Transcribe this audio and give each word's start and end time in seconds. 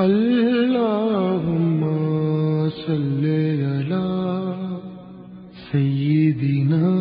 اللهم 0.00 1.80
صل 2.70 3.24
على 3.70 4.08
سيدنا 5.72 6.92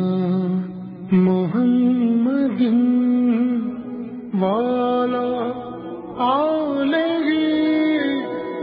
محمد 1.11 2.61
وعلى 4.41 5.29
آله 6.19 7.27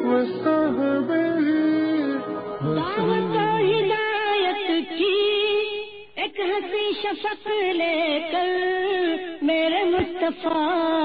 وصحبه 0.09 1.47
دعوت 2.61 2.99
و 2.99 3.11
ہدایت 3.69 4.69
کی 4.99 5.23
ایک 6.15 6.37
ہنسی 6.51 6.87
شفق 7.03 7.49
لے 7.81 8.19
کر 8.33 8.53
میرے 9.49 9.83
مصطفیٰ 9.97 10.97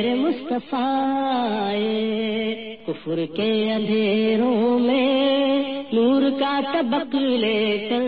میرے 0.00 0.14
مصطفیٰ۔ 0.14 1.74
کفر 2.86 3.16
کے 3.36 3.72
اندھیروں 3.72 4.78
میں 4.78 5.82
نور 5.92 6.22
کا 6.40 6.60
طبق 6.72 7.14
لے 7.14 7.88
کر 7.90 8.02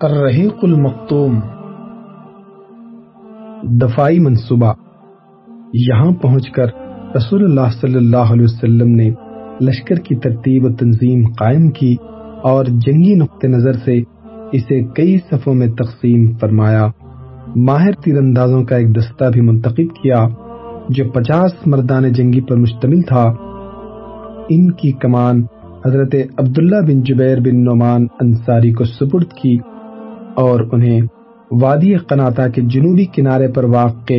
الرحیق 0.00 0.58
المختوم 0.62 1.40
دفاعی 3.62 4.18
منصوبہ 4.18 4.72
یہاں 5.74 6.12
پہنچ 6.22 6.50
کر 6.50 6.66
رسول 7.16 7.44
اللہ 7.44 7.70
صلی 7.80 7.94
اللہ 7.94 8.32
علیہ 8.32 8.44
وسلم 8.44 8.88
نے 8.88 9.29
لشکر 9.60 9.94
کی 9.94 10.16
ترتیب 10.16 10.64
و 10.64 10.68
تنظیم 10.72 11.22
قائم 11.38 11.70
کی 11.70 11.96
اور 12.42 12.64
جنگی 12.64 13.14
نقطہ 13.14 13.46
نظر 13.46 13.72
سے 13.72 14.02
اسے 14.52 14.84
کئی 14.84 15.18
صفوں 15.30 15.54
میں 15.54 15.66
تقسیم 15.66 16.32
فرمایا۔ 16.40 16.88
ماہر 17.56 17.92
تیر 17.92 18.18
اندازوں 18.18 18.64
کا 18.64 18.76
ایک 18.76 18.96
دستہ 18.96 19.24
بھی 19.32 19.40
منتخب 19.40 19.94
کیا، 20.02 20.26
جو 20.88 21.10
پچاس 21.10 21.66
مردان 21.66 22.12
جنگی 22.12 22.40
پر 22.40 22.56
مشتمل 22.56 23.02
تھا۔ 23.02 23.32
ان 24.48 24.70
کی 24.72 24.92
کمان 24.92 25.42
حضرت 25.86 26.14
عبداللہ 26.38 26.80
بن 26.86 27.02
جبیر 27.02 27.40
بن 27.40 27.64
نعمان 27.64 28.06
انصاری 28.20 28.72
کو 28.72 28.84
سپرد 28.84 29.32
کی 29.32 29.58
اور 30.34 30.60
انہیں 30.72 31.00
وادی 31.50 31.96
قناتا 31.96 32.48
کے 32.48 32.62
جنوبی 32.62 33.04
کنارے 33.04 33.48
پر 33.48 33.64
واقع 33.64 34.14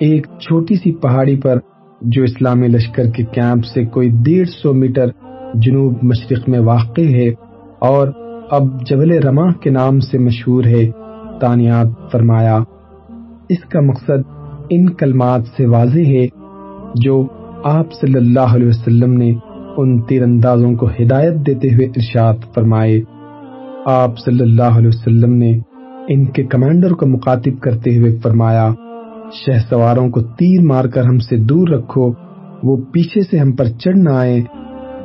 ایک 0.00 0.26
چھوٹی 0.40 0.74
سی 0.74 0.92
پہاڑی 0.92 1.36
پر 1.36 1.58
جو 2.04 2.22
اسلامی 2.22 2.68
لشکر 2.68 3.10
کے 3.10 3.24
کیمپ 3.24 3.64
سے 3.64 3.84
کوئی 3.84 4.10
ڈیڑھ 4.24 4.48
سو 4.48 4.74
میٹر 4.74 5.06
جنوب 5.54 5.94
مشرق 6.02 6.48
میں 6.48 6.60
واقع 6.60 7.00
ہے 7.00 7.28
اور 7.78 8.08
اب 8.50 8.86
جبل 8.86 9.12
رما 9.12 9.52
کے 9.52 9.70
نام 9.70 10.00
سے 10.00 10.18
مشہور 10.18 10.64
ہے 10.64 10.90
تانیات 11.40 12.12
فرمایا۔ 12.12 12.58
اس 13.48 13.64
کا 13.64 13.80
مقصد 13.80 14.30
ان 14.70 14.90
کلمات 14.90 15.40
سے 15.56 15.66
واضح 15.66 16.00
ہے 16.00 16.26
جو 16.94 17.26
آپ 17.64 17.92
صلی 17.92 18.14
اللہ 18.14 18.54
علیہ 18.54 18.68
وسلم 18.68 19.12
نے 19.12 19.34
ان 19.76 20.02
تیر 20.02 20.22
اندازوں 20.22 20.74
کو 20.74 20.86
ہدایت 20.86 21.46
دیتے 21.46 21.68
ہوئے 21.68 21.86
ارشاد 21.86 22.54
فرمائے۔ 22.54 23.00
آپ 23.86 24.18
صلی 24.18 24.40
اللہ 24.40 24.62
علیہ 24.62 24.88
وسلم 24.88 25.32
نے 25.32 25.58
ان 26.08 26.24
کے 26.24 26.42
کمانڈر 26.42 26.90
کو 26.90 27.06
مخاطب 27.06 27.60
کرتے 27.60 27.98
ہوئے 27.98 28.16
فرمایا۔ 28.22 28.70
شہ 29.34 29.58
سواروں 29.70 30.08
کو 30.08 30.20
تیر 30.20 30.62
مار 30.62 30.84
کر 30.84 31.04
ہم 31.04 31.18
سے 31.18 31.36
دور 31.36 31.68
رکھو، 31.68 32.12
وہ 32.62 32.76
پیچھے 32.76 33.20
سے 33.22 33.38
ہم 33.38 33.52
پر 33.52 33.64
چڑھ 33.64 33.96
نہ 33.96 34.10
آئے 34.10 34.42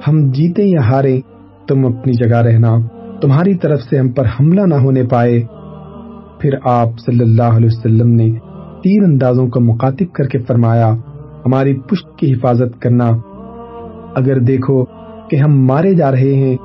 ہم 0.07 0.31
جیتے 0.31 0.63
یا 0.63 0.81
ہارے 0.81 1.19
تم 1.67 1.85
اپنی 1.85 2.13
جگہ 2.13 2.37
رہنا، 2.37 2.77
تمہاری 3.21 3.53
طرف 3.53 3.81
سے 3.81 3.99
ہم 3.99 4.09
پر 4.09 4.25
حملہ 4.25 4.61
نہ 4.61 4.75
ہونے 4.75 5.03
پائے۔ 5.03 5.41
پھر 6.39 6.49
آپ 6.63 6.87
صلی 7.05 7.23
اللہ 7.23 7.43
علیہ 7.43 7.69
وسلم 7.71 8.07
نے 8.07 8.31
تیر 8.83 9.03
اندازوں 9.03 9.47
کو 9.47 9.59
مخاطب 9.59 10.13
کر 10.13 10.23
کے 10.23 10.39
فرمایا، 10.39 10.93
ہماری 11.45 11.79
پشت 11.79 12.17
کی 12.17 12.33
حفاظت 12.33 12.81
کرنا۔ 12.81 13.09
اگر 14.15 14.39
دیکھو 14.39 14.85
کہ 15.29 15.35
ہم 15.35 15.65
مارے 15.65 15.93
جا 15.93 16.11
رہے 16.11 16.33
ہیں، 16.33 16.57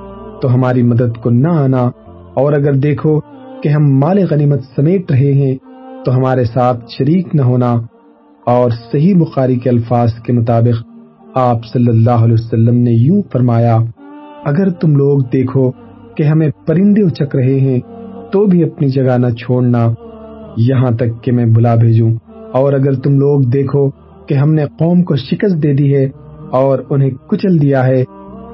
تو 0.43 0.55
ہماری 0.55 0.83
مدد 0.83 1.23
کو 1.23 1.31
نہ 1.31 1.49
آنا۔ 1.49 1.91
اور 2.35 2.53
اگر 2.53 2.73
دیکھو 2.73 3.21
کہ 3.63 3.69
ہم 3.69 3.99
مال 3.99 4.19
غنیمت 4.31 4.61
سمیٹ 4.77 5.11
رہے 5.11 5.33
ہیں 5.33 5.55
تو 6.05 6.17
ہمارے 6.17 6.45
ساتھ 6.45 6.85
شریک 6.99 7.35
نہ 7.35 7.43
ہونا 7.43 7.75
اور 8.47 8.71
صحیح 8.93 9.15
بخاری 9.17 9.57
کے 9.57 9.71
الفاظ 9.71 10.15
کے 10.15 10.33
مطابق 10.33 10.87
آپ 11.35 11.57
صلی 11.73 11.89
اللہ 11.89 12.11
علیہ 12.11 12.35
وسلم 12.35 12.75
نے 12.75 12.91
یوں 12.91 13.23
فرمایا، 13.33 13.79
اگر 14.45 14.71
تم 14.71 14.97
لوگ 14.97 15.19
دیکھو 15.33 15.71
کہ 16.17 16.23
ہمیں 16.23 16.51
پرندے 16.67 17.03
اچک 17.03 17.37
رہے 17.37 17.61
ہیں، 17.61 17.81
تو 18.33 18.47
بھی 18.47 18.65
اپنی 18.65 18.89
جگہ 18.89 19.19
نہ 19.19 19.27
چھوڑنا۔ 19.27 19.93
یہاں 20.57 20.91
تک 20.91 21.25
کہ 21.25 21.33
میں 21.33 21.47
بلا 21.47 21.75
بھیجوں۔ 21.75 22.11
اور 22.53 22.73
اگر 22.73 22.95
تم 22.95 23.19
لوگ 23.19 23.41
دیکھو 23.41 23.91
کہ 24.27 24.35
ہم 24.35 24.55
نے 24.55 24.65
قوم 24.65 25.03
کو 25.03 25.17
شکست 25.17 25.63
دے 25.63 25.75
دی 25.75 25.97
ہے 25.97 26.05
اور 26.51 26.79
انہیں 26.91 27.11
کچل 27.11 27.63
دیا 27.63 27.87
ہے، 27.87 28.05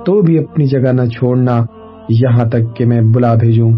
تو 0.06 0.22
بھی 0.22 0.38
اپنی 0.38 0.66
جگہ 0.66 0.92
نہ 0.92 1.04
چھوڑنا۔ 1.04 1.64
یہاں 2.08 2.44
تک 2.44 2.76
کہ 2.76 2.86
میں 2.86 3.00
بلا 3.00 3.34
بھیجوں۔ 3.34 3.72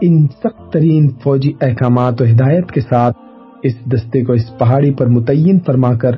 ان 0.00 0.28
سخت 0.28 0.72
ترین 0.72 1.08
فوجی 1.22 1.52
احکامات 1.60 2.22
و 2.22 2.24
ہدایت 2.24 2.72
کے 2.72 2.80
ساتھ 2.80 3.16
اس 3.62 3.72
دستے 3.92 4.24
کو 4.24 4.32
اس 4.32 4.58
پہاڑی 4.58 4.94
پر 4.94 5.06
متعین 5.06 5.58
فرما 5.66 5.94
کر 5.94 6.12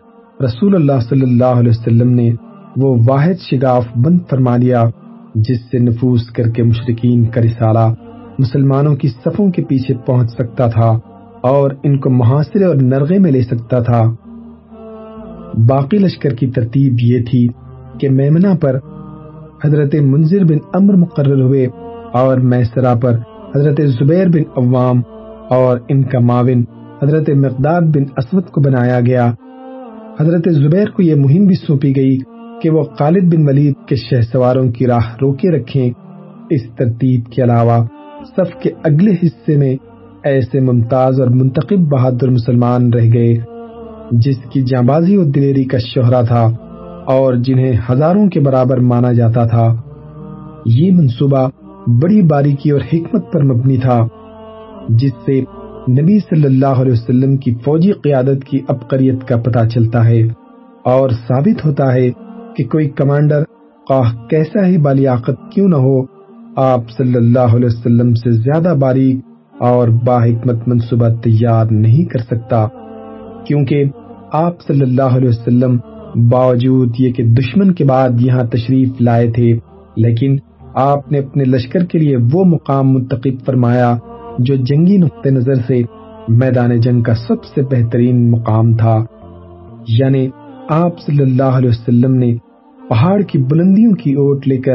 رسول 0.44 0.74
اللہ 0.74 1.00
صلی 1.08 1.22
اللہ 1.22 1.44
علیہ 1.44 1.70
وسلم 1.70 2.10
نے 2.10 2.32
وہ 2.76 2.96
واحد 3.08 3.34
شگاف 3.50 3.86
بند 3.96 4.18
فرما 4.30 4.56
لیا، 4.56 4.84
جس 5.34 5.60
سے 5.70 5.78
نفوس 5.78 6.30
کر 6.30 6.48
کے 6.48 6.62
مشرقین 6.62 7.26
کا 7.26 7.40
رسالہ 7.40 7.94
مسلمانوں 8.38 8.96
کی 8.96 9.08
صفوں 9.08 9.50
کے 9.50 9.64
پیچھے 9.64 9.94
پہنچ 10.06 10.30
سکتا 10.30 10.66
تھا 10.66 10.98
اور 11.42 11.70
ان 11.82 11.98
کو 11.98 12.10
محاصرے 12.10 12.64
اور 12.64 12.74
نرغے 12.74 13.18
میں 13.18 13.32
لے 13.32 13.40
سکتا 13.40 13.78
تھا۔ 13.78 14.02
باقی 15.68 15.98
لشکر 15.98 16.30
کی 16.30 16.46
ترتیب 16.46 16.94
یہ 17.00 17.24
تھی 17.30 17.48
کہ 18.00 18.10
میمنا 18.10 18.54
پر 18.60 18.78
حضرت 19.64 19.94
منظر 19.94 20.44
بن 20.44 20.58
امر 20.74 20.94
مقرر 20.94 21.42
ہوئے 21.42 21.66
اور 22.12 22.38
میسرا 22.38 22.94
پر 22.94 23.18
حضرت 23.56 23.80
زبیر 23.86 24.28
بن 24.28 24.42
عوام 24.56 25.00
اور 25.50 25.78
ان 25.88 26.02
کا 26.02 26.18
معاون 26.18 26.64
حضرت 27.02 27.30
مقداد 27.30 27.80
بن 27.80 28.02
اسود 28.16 28.46
کو 28.46 28.60
بنایا 28.60 29.00
گیا۔ 29.00 29.32
حضرت 30.20 30.48
زبیر 30.50 30.90
کو 30.90 31.02
یہ 31.02 31.14
مہم 31.14 31.46
بھی 31.46 31.54
سونپی 31.54 31.96
گئی 31.96 32.18
کہ 32.62 32.70
وہ 32.70 32.82
خالد 32.82 33.34
بن 33.34 33.48
ولید 33.48 33.74
کے 33.88 33.96
شہ 33.96 34.20
سواروں 34.32 34.70
کی 34.72 34.86
راہ 34.86 35.14
روکے 35.22 35.50
رکھیں۔ 35.50 35.90
اس 36.50 36.60
ترتیب 36.76 37.24
کے 37.26 37.42
علاوہ 37.42 37.84
صف 38.36 38.62
کے 38.62 38.70
اگلے 38.84 39.12
حصے 39.22 39.56
میں 39.56 39.76
ایسے 40.24 40.60
ممتاز 40.60 41.20
اور 41.20 41.28
منتخب 41.28 41.78
بہادر 41.78 42.28
مسلمان 42.28 42.92
رہ 42.92 43.08
گئے، 43.14 43.34
جس 44.10 44.36
کی 44.50 44.62
جانبازی 44.62 45.16
و 45.16 45.24
دلیری 45.24 45.64
کا 45.64 45.78
شہرا 45.78 46.22
تھا 46.22 46.50
اور 47.06 47.34
جنہیں 47.34 47.72
ہزاروں 47.90 48.28
کے 48.28 48.40
برابر 48.40 48.80
مانا 48.80 49.12
جاتا 49.12 49.44
تھا۔ 49.44 49.76
یہ 50.66 50.92
منصوبہ 50.92 51.48
بڑی 51.88 52.20
باریکی 52.22 52.70
اور 52.70 52.80
حکمت 52.92 53.32
پر 53.32 53.44
مبنی 53.44 53.76
تھا، 53.76 53.98
جس 55.00 55.12
سے 55.26 55.40
نبی 55.90 56.18
صلی 56.20 56.44
اللہ 56.44 56.80
علیہ 56.82 56.92
وسلم 56.92 57.36
کی 57.36 57.54
فوجی 57.64 57.92
قیادت 58.02 58.44
کی 58.44 58.58
ابقریت 58.68 59.26
کا 59.28 59.36
پتہ 59.36 59.66
چلتا 59.74 60.04
ہے 60.04 60.22
اور 60.84 61.10
ثابت 61.28 61.64
ہوتا 61.66 61.92
ہے 61.94 62.10
کہ 62.56 62.64
کوئی 62.64 62.88
کمانڈر 62.96 63.44
خواہ 63.86 64.12
کیسا 64.30 64.66
ہی 64.66 64.76
بالیاقت 64.78 65.38
کیوں 65.52 65.68
نہ 65.68 65.76
ہو، 65.76 66.00
آپ 66.62 66.90
صلی 66.90 67.16
اللہ 67.16 67.54
علیہ 67.56 67.66
وسلم 67.66 68.12
سے 68.14 68.30
زیادہ 68.32 68.74
باریک 68.80 69.62
اور 69.62 69.88
با 70.04 70.16
حکمت 70.24 70.68
منصوبہ 70.68 71.08
تیار 71.22 71.72
نہیں 71.76 72.04
کر 72.04 72.22
سکتا، 72.26 72.66
کیونکہ 73.46 73.84
آپ 74.36 74.60
صلی 74.66 74.82
اللہ 74.82 75.16
علیہ 75.16 75.28
وسلم 75.28 75.78
باوجود 76.30 77.00
یہ 77.00 77.12
کہ 77.12 77.24
دشمن 77.32 77.72
کے 77.74 77.84
بعد 77.84 78.20
یہاں 78.20 78.44
تشریف 78.52 79.00
لائے 79.00 79.30
تھے، 79.32 79.52
لیکن 79.96 80.36
آپ 80.78 81.12
نے 81.12 81.18
اپنے 81.18 81.44
لشکر 81.44 81.84
کے 81.84 81.98
لیے 81.98 82.16
وہ 82.32 82.44
مقام 82.44 82.92
منتخب 82.92 83.44
فرمایا 83.46 83.96
جو 84.38 84.54
جنگی 84.54 84.96
نقطہ 84.96 85.28
نظر 85.28 85.54
سے 85.54 85.82
میدان 86.28 86.80
جنگ 86.80 87.02
کا 87.02 87.14
سب 87.14 87.44
سے 87.44 87.62
بہترین 87.62 88.30
مقام 88.30 88.76
تھا۔ 88.76 89.04
یعنی 89.88 90.28
آپ 90.68 91.00
صلی 91.00 91.22
اللہ 91.22 91.42
علیہ 91.42 91.68
وسلم 91.68 92.14
نے 92.14 92.36
پہاڑ 92.88 93.20
کی 93.20 93.38
بلندیوں 93.38 93.92
کی 93.92 94.12
اوٹ 94.12 94.48
لے 94.48 94.56
کر 94.56 94.74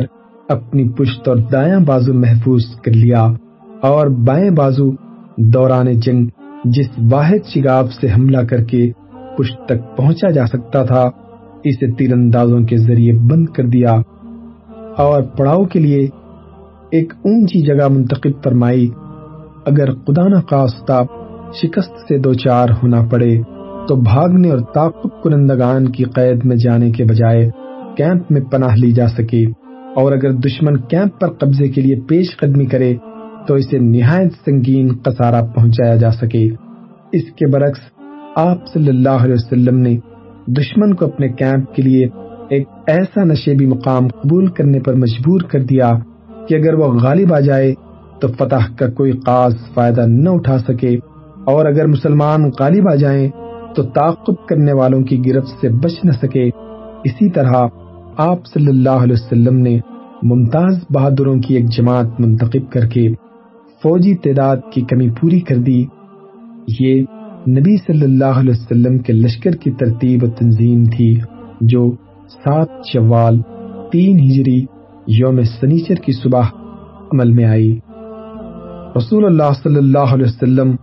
اپنی 0.49 0.89
پشت 0.89 1.27
اور 1.27 1.37
دایاں 1.37 1.79
بازو 1.79 2.13
محفوظ 2.13 2.65
کر 2.85 2.91
لیا 2.91 3.31
اور 3.81 4.07
بائیں 4.07 4.49
بازو 4.49 4.91
دوران 5.37 5.99
جنگ 5.99 6.27
جس 6.65 6.87
واحد 7.11 7.47
شگاف 7.53 7.93
سے 7.93 8.07
حملہ 8.07 8.37
کر 8.37 8.63
کے 8.63 8.91
پشت 9.37 9.65
تک 9.65 9.97
پہنچا 9.97 10.29
جا 10.29 10.45
سکتا 10.45 10.83
تھا، 10.83 11.09
اسے 11.63 11.91
تیر 11.91 12.13
اندازوں 12.13 12.59
کے 12.59 12.77
ذریعے 12.77 13.13
بند 13.13 13.45
کر 13.45 13.65
دیا۔ 13.65 13.93
اور 14.97 15.23
پڑاؤ 15.23 15.65
کے 15.65 15.79
لیے 15.79 16.07
ایک 16.91 17.13
اونچی 17.15 17.61
جگہ 17.61 17.87
منتخب 17.87 18.43
فرمائی۔ 18.43 18.89
اگر 19.65 19.93
خدا 19.93 20.27
نخواستہ 20.27 21.03
شکست 21.61 21.91
سے 22.07 22.17
دو 22.17 22.33
چار 22.33 22.67
ہونا 22.69 23.01
پڑے، 23.11 23.41
تو 23.87 23.95
بھاگنے 23.95 24.49
اور 24.49 24.59
تعقب 24.59 25.23
کنندگان 25.23 25.91
کی 25.91 26.03
قید 26.03 26.45
میں 26.45 26.55
جانے 26.55 26.91
کے 26.91 27.03
بجائے 27.03 27.49
کیمپ 27.97 28.31
میں 28.31 28.41
پناہ 28.41 28.75
لی 28.75 28.91
جا 28.91 29.07
سکے۔ 29.07 29.45
اور 29.95 30.11
اگر 30.11 30.31
دشمن 30.31 30.77
کیمپ 30.77 31.21
پر 31.21 31.29
قبضے 31.29 31.67
کے 31.67 31.81
لیے 31.81 31.95
پیش 32.07 32.37
قدمی 32.37 32.65
کرے، 32.65 32.95
تو 33.47 33.53
اسے 33.53 33.79
نہایت 33.79 34.33
سنگین 34.45 34.91
قصارہ 35.03 35.45
پہنچایا 35.45 35.95
جا 35.95 36.11
سکے۔ 36.11 36.49
اس 37.11 37.23
کے 37.35 37.47
برعکس، 37.47 37.79
آپ 38.35 38.57
صلی 38.73 38.89
اللہ 38.89 39.09
علیہ 39.09 39.33
وسلم 39.33 39.77
نے 39.77 39.97
دشمن 40.47 40.93
کو 40.93 41.05
اپنے 41.05 41.27
کیمپ 41.27 41.73
کے 41.73 41.81
لیے 41.81 42.07
ایک 42.49 42.67
ایسا 42.87 43.23
نشیبی 43.23 43.65
مقام 43.65 44.07
قبول 44.07 44.47
کرنے 44.47 44.79
پر 44.79 44.93
مجبور 44.93 45.41
کر 45.41 45.63
دیا 45.63 45.91
کہ 46.47 46.55
اگر 46.55 46.73
وہ 46.73 46.93
غالب 46.93 47.33
آ 47.33 47.39
جائے 47.39 47.73
تو 48.21 48.27
فتح 48.27 48.73
کا 48.79 48.89
کوئی 48.89 49.11
خاص 49.25 49.53
فائدہ 49.73 50.05
نہ 50.07 50.29
اٹھا 50.29 50.57
سکے۔ 50.57 50.97
اور 51.45 51.65
اگر 51.65 51.87
مسلمان 51.87 52.49
غالب 52.59 52.89
آ 52.89 52.95
جائیں 52.95 53.29
تو 53.75 53.83
تعقب 53.83 54.47
کرنے 54.49 54.73
والوں 54.73 55.03
کی 55.03 55.25
گرفت 55.25 55.61
سے 55.61 55.69
بچ 55.69 55.91
نہ 56.03 56.11
سکے۔ 56.11 56.49
اسی 57.03 57.29
طرح 57.29 57.67
آپ 58.17 58.45
صلی 58.45 58.67
اللہ 58.67 58.89
علیہ 58.89 59.13
وسلم 59.13 59.57
نے 59.57 59.79
ممتاز 60.23 60.79
بہادروں 60.89 61.39
کی 61.39 61.55
ایک 61.55 61.65
جماعت 61.77 62.19
منتخب 62.19 62.71
کر 62.71 62.87
کے 62.87 63.09
فوجی 63.83 64.15
تعداد 64.15 64.57
کی 64.73 64.81
کمی 64.81 65.09
پوری 65.09 65.39
کر 65.39 65.55
دی۔ 65.55 65.85
یہ 66.79 67.01
نبی 67.49 67.77
صلی 67.77 68.03
اللہ 68.03 68.39
علیہ 68.39 68.51
وسلم 68.51 68.97
کے 68.97 69.13
لشکر 69.13 69.51
کی 69.51 69.71
ترتیب 69.71 70.23
و 70.23 70.27
تنظیم 70.27 70.83
تھی 70.85 71.19
جو 71.61 71.91
سات 72.33 72.67
شوال، 72.93 73.41
تین 73.91 74.19
ہجری 74.19 74.65
یوم 75.07 75.41
سنیچر 75.41 75.95
کی 75.95 76.11
صبح 76.11 76.41
عمل 77.13 77.31
میں 77.31 77.45
آئی۔ 77.45 77.79
رسول 78.97 79.25
اللہ 79.25 79.53
صلی 79.63 79.75
اللہ 79.75 80.13
علیہ 80.13 80.25
وسلم 80.25 80.75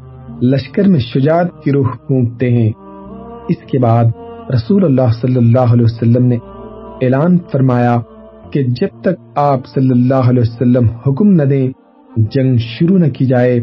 لشکر 0.42 0.88
میں 0.88 1.00
شجاعت 1.00 1.62
کی 1.64 1.72
روح 1.72 1.86
پونکتے 2.08 2.50
ہیں۔ 2.50 2.72
اس 3.48 3.56
کے 3.70 3.78
بعد 3.78 4.04
رسول 4.54 4.84
اللہ 4.84 5.12
صلی 5.20 5.36
اللہ 5.36 5.72
علیہ 5.72 5.84
وسلم 5.84 6.26
نے 6.26 6.36
اعلان 7.02 7.38
فرمایا 7.52 7.96
کہ 8.52 8.62
جب 8.62 9.00
تک 9.00 9.38
آپ 9.38 9.66
صلی 9.66 9.90
اللہ 9.90 10.28
علیہ 10.28 10.40
وسلم 10.40 10.86
حکم 10.86 11.28
نہ 11.28 11.42
دیں، 11.42 11.70
جنگ 12.16 12.56
شروع 12.56 12.98
نہ 12.98 13.08
کی 13.08 13.24
جائے۔ 13.24 13.60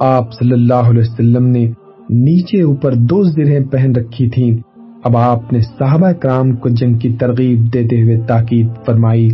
آپ 0.00 0.32
صلی 0.32 0.52
اللہ 0.52 0.74
علیہ 0.74 1.00
وسلم 1.00 1.46
نے 1.46 1.66
نیچے 2.10 2.62
اوپر 2.62 2.92
دو 2.94 3.22
زرہیں 3.22 3.60
پہن 3.64 3.92
رکھی 3.96 4.28
تھیں۔ 4.28 4.67
اب 5.04 5.16
آپ 5.16 5.52
نے 5.52 5.60
صحابہ 5.60 6.10
کرام 6.12 6.54
کو 6.56 6.68
جنگ 6.68 6.94
کی 6.94 7.12
ترغیب 7.14 7.72
دیتے 7.74 8.02
ہوئے 8.02 8.16
تاکید 8.28 8.68
فرمائی، 8.86 9.28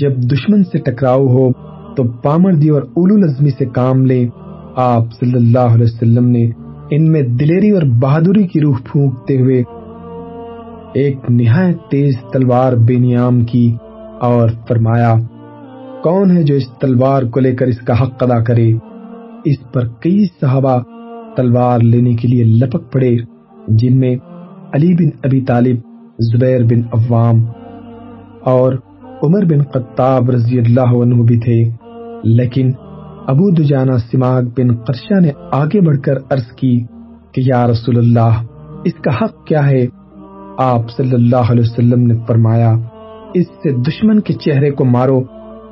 جب 0.00 0.16
دشمن 0.32 0.62
سے 0.64 0.78
ٹکراؤ 0.78 1.26
ہو 1.26 1.50
تو 1.96 2.02
پامردی 2.22 2.68
اور 2.68 2.82
اولو 2.82 3.16
لزمی 3.16 3.50
سے 3.50 3.64
کام 3.64 4.04
لیں۔ 4.04 4.26
آپ 4.76 5.12
صلی 5.20 5.34
اللہ 5.34 5.74
علیہ 5.74 5.84
وسلم 5.84 6.26
نے 6.26 6.50
ان 6.90 7.10
میں 7.12 7.22
دلیری 7.22 7.70
اور 7.70 7.82
بہادری 8.02 8.46
کی 8.46 8.60
روح 8.60 8.78
پھونکتے 8.84 9.38
ہوئے 9.40 9.62
ایک 10.94 11.30
نہایت 11.30 11.76
تیز 11.90 12.14
تلوار 12.32 12.72
بے 12.72 12.96
نیام 12.98 13.44
کی 13.44 13.66
اور 14.20 14.48
فرمایا، 14.68 15.14
کون 16.02 16.36
ہے 16.36 16.42
جو 16.42 16.54
اس 16.54 16.68
تلوار 16.80 17.22
کو 17.22 17.40
لے 17.40 17.54
کر 17.54 17.66
اس 17.66 17.78
کا 17.78 18.00
حق 18.02 18.22
ادا 18.22 18.42
کرے؟ 18.44 18.72
اس 19.44 19.70
پر 19.72 19.88
کئی 20.00 20.24
صحابہ 20.40 20.78
تلوار 21.36 21.80
لینے 21.80 22.14
کے 22.14 22.28
لیے 22.28 22.44
لپک 22.44 22.92
پڑے، 22.92 23.16
جن 23.68 23.98
میں 24.00 24.16
علی 24.74 24.94
بن 24.94 25.10
ابی 25.22 25.40
طالب، 25.40 25.76
زبیر 26.18 26.64
بن 26.64 26.82
عوام 26.92 27.44
اور 28.44 28.72
عمر 29.22 29.44
بن 29.44 29.62
خطاب 29.62 30.30
رضی 30.30 30.58
اللہ 30.58 30.92
عنہ 31.02 31.22
بھی 31.22 31.38
تھے، 31.40 31.64
لیکن 32.24 32.70
ابو 33.26 33.50
دجانہ 33.50 33.92
سماغ 34.10 34.42
بن 34.42 34.76
قرشہ 34.76 35.20
نے 35.20 35.30
آگے 35.52 35.80
بڑھ 35.80 35.98
کر 36.00 36.18
عرض 36.30 36.46
کی 36.52 36.84
کہ 37.32 37.42
یا 37.46 37.66
رسول 37.66 37.98
اللہ، 37.98 38.42
اس 38.84 38.94
کا 38.94 39.24
حق 39.24 39.46
کیا 39.46 39.66
ہے؟ 39.66 39.86
آپ 40.58 40.90
صلی 40.90 41.14
اللہ 41.14 41.50
علیہ 41.50 41.62
وسلم 41.62 42.06
نے 42.06 42.14
فرمایا، 42.28 42.72
اس 43.34 43.46
سے 43.46 43.72
دشمن 43.72 44.20
کے 44.20 44.32
چہرے 44.32 44.70
کو 44.70 44.84
مارو، 44.84 45.22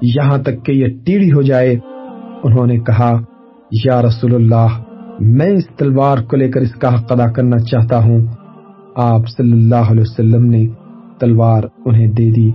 یہاں 0.02 0.38
تک 0.38 0.64
کہ 0.66 0.72
یہ 0.72 0.86
ٹیڑھی 1.06 1.32
ہو 1.32 1.42
جائے۔ 1.42 1.76
انہوں 2.44 2.66
نے 2.66 2.78
کہا، 2.78 3.20
یا 3.84 4.02
رسول 4.02 4.34
اللہ، 4.34 4.80
میں 5.20 5.50
اس 5.50 5.66
تلوار 5.76 6.18
کو 6.18 6.36
لے 6.36 6.48
کر 6.48 6.60
اس 6.60 6.72
کا 6.72 6.94
حق 6.94 7.12
ادا 7.12 7.26
کرنا 7.26 7.58
چاہتا 7.58 7.98
ہوں۔ 7.98 8.26
آپ 9.00 9.20
صلی 9.36 9.52
اللہ 9.52 9.90
علیہ 9.90 10.00
وسلم 10.00 10.44
نے 10.44 10.66
تلوار 11.20 11.62
انہیں 11.84 12.06
دے 12.06 12.30
دی 12.30 12.50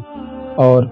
اور 0.56 0.84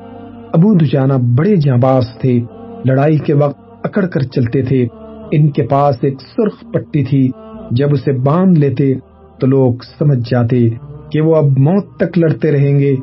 ابو 0.53 0.73
دجانہ 0.73 1.13
بڑے 1.13 1.55
جانباز 1.55 2.03
تھے۔ 2.19 2.39
لڑائی 2.85 3.17
کے 3.17 3.33
وقت 3.33 3.59
اکڑ 3.83 4.05
کر 4.05 4.21
چلتے 4.21 4.61
تھے۔ 4.61 4.87
ان 5.31 5.51
کے 5.51 5.63
پاس 5.63 5.95
ایک 6.01 6.21
سرخ 6.21 6.71
پٹی 6.73 7.03
تھی۔ 7.03 7.29
جب 7.71 7.87
اسے 7.91 8.11
باندھ 8.11 8.59
لیتے 8.59 8.93
تو 9.39 9.47
لوگ 9.47 9.73
سمجھ 9.99 10.29
جاتے 10.31 10.69
کہ 11.11 11.21
وہ 11.21 11.35
اب 11.35 11.45
موت 11.45 11.97
تک 11.97 12.17
لڑتے 12.17 12.51
رہیں 12.51 12.79
گے۔ 12.79 12.95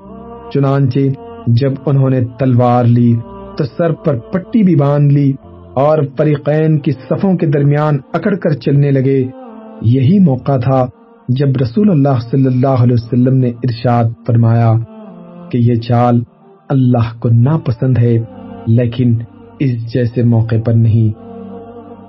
چنانچہ 0.54 0.98
جب 1.46 1.72
انہوں 1.86 2.10
نے 2.10 2.20
تلوار 2.38 2.84
لی 2.84 3.16
تو 3.58 3.64
سر 3.64 3.92
پر 3.92 4.18
پٹی 4.18 4.62
بھی 4.62 4.76
باندھ 4.76 5.14
لی 5.14 5.32
اور 5.74 5.98
فریقین 6.16 6.78
کی 6.78 6.92
صفوں 6.92 7.36
کے 7.36 7.46
درمیان 7.46 7.98
اکڑ 8.12 8.34
کر 8.34 8.50
چلنے 8.50 8.90
لگے۔ 8.90 9.24
یہی 9.82 10.18
موقع 10.18 10.56
تھا 10.56 10.86
جب 11.28 11.48
رسول 11.62 11.90
اللہ 11.90 12.20
صلی 12.30 12.46
اللہ 12.46 12.66
علیہ 12.66 12.94
وسلم 12.94 13.36
نے 13.36 13.48
ارشاد 13.48 14.04
فرمایا 14.26 14.72
کہ 15.50 15.58
یہ 15.58 15.75
چال 15.75 16.22
اللہ 16.69 17.19
کو 17.19 17.28
ناپسند 17.28 17.98
ہے، 17.98 18.19
لیکن 18.66 19.19
اس 19.58 19.92
جیسے 19.94 20.22
موقع 20.22 20.54
پر 20.64 20.72
نہیں۔ 20.72 21.19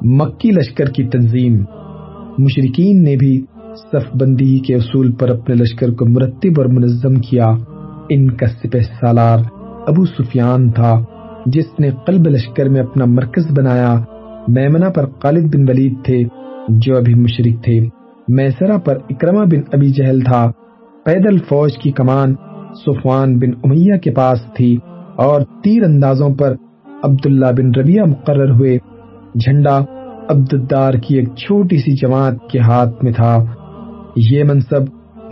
مکی 0.02 0.52
لشکر 0.52 0.86
کی 0.86 1.04
تنظیم۔ 1.04 1.64
مشرقین 2.38 3.04
نے 3.04 3.16
بھی 3.16 3.46
صف 3.76 4.16
بندی 4.22 4.60
کے 4.60 4.76
اصول 4.76 5.12
پر 5.12 5.30
اپنے 5.30 5.56
لشکر 5.56 5.92
کو 5.92 6.06
مرتب 6.06 6.52
اور 6.58 6.66
منظم 6.66 7.16
کیا۔ 7.16 7.48
ان 8.10 8.32
کا 8.32 8.48
سپہ 8.48 8.80
سالار 8.80 9.40
ابو 9.88 10.06
سفیان 10.06 10.72
تھا، 10.72 11.04
جس 11.46 11.80
نے 11.80 11.90
قلب 12.06 12.28
لشکر 12.28 12.70
میں 12.70 12.82
اپنا 12.82 13.06
مرکز 13.06 13.52
بنایا۔ 13.58 14.00
میمنا 14.48 14.90
پر 14.90 15.06
خالد 15.06 15.56
بن 15.56 15.70
ولید 15.70 15.94
تھے، 16.04 16.24
جو 16.70 16.98
ابھی 16.98 17.14
مشرق 17.14 17.64
تھے۔ 17.64 17.99
میسرا 18.30 18.78
پر 18.78 18.98
اکرما 19.10 19.44
بن 19.44 19.62
ابی 19.74 19.90
جہل 19.90 20.22
تھا۔ 20.22 20.52
پیدل 21.06 21.38
فوج 21.38 21.78
کی 21.78 21.92
کمان 21.92 22.34
صفوان 22.76 23.40
بن 23.40 23.52
امیہ 23.64 23.98
کے 23.98 24.12
پاس 24.12 24.40
تھی 24.56 24.78
اور 25.16 25.42
تیر 25.64 25.84
اندازوں 25.84 26.30
پر 26.30 26.54
عبداللہ 27.04 27.52
بن 27.58 27.72
ربیہ 27.80 28.02
مقرر 28.02 28.50
ہوئے۔ 28.52 28.78
جھنڈا 29.36 29.78
عبدالدار 30.30 30.94
کی 30.94 31.16
ایک 31.16 31.36
چھوٹی 31.36 31.78
سی 31.78 31.96
جماعت 31.96 32.34
کے 32.52 32.60
ہاتھ 32.60 33.04
میں 33.04 33.12
تھا۔ 33.12 33.46
یہ 34.16 34.44
منصب 34.44 34.82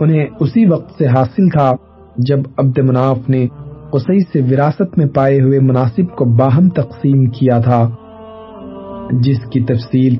انہیں 0.00 0.26
اسی 0.40 0.66
وقت 0.66 0.90
سے 0.98 1.06
حاصل 1.06 1.48
تھا 1.48 1.72
جب 2.16 2.38
عبد 2.56 2.78
مناف 2.78 3.28
نے 3.28 3.46
قصی 3.90 4.18
سے 4.20 4.40
وراثت 4.42 4.98
میں 4.98 5.06
پائے 5.06 5.40
ہوئے 5.40 5.60
مناسب 5.60 6.16
کو 6.16 6.24
باہم 6.24 6.68
تقسیم 6.68 7.26
کیا 7.26 7.58
تھا، 7.58 7.90
جس 9.20 9.38
کی 9.52 9.60
تفصیل 9.60 10.16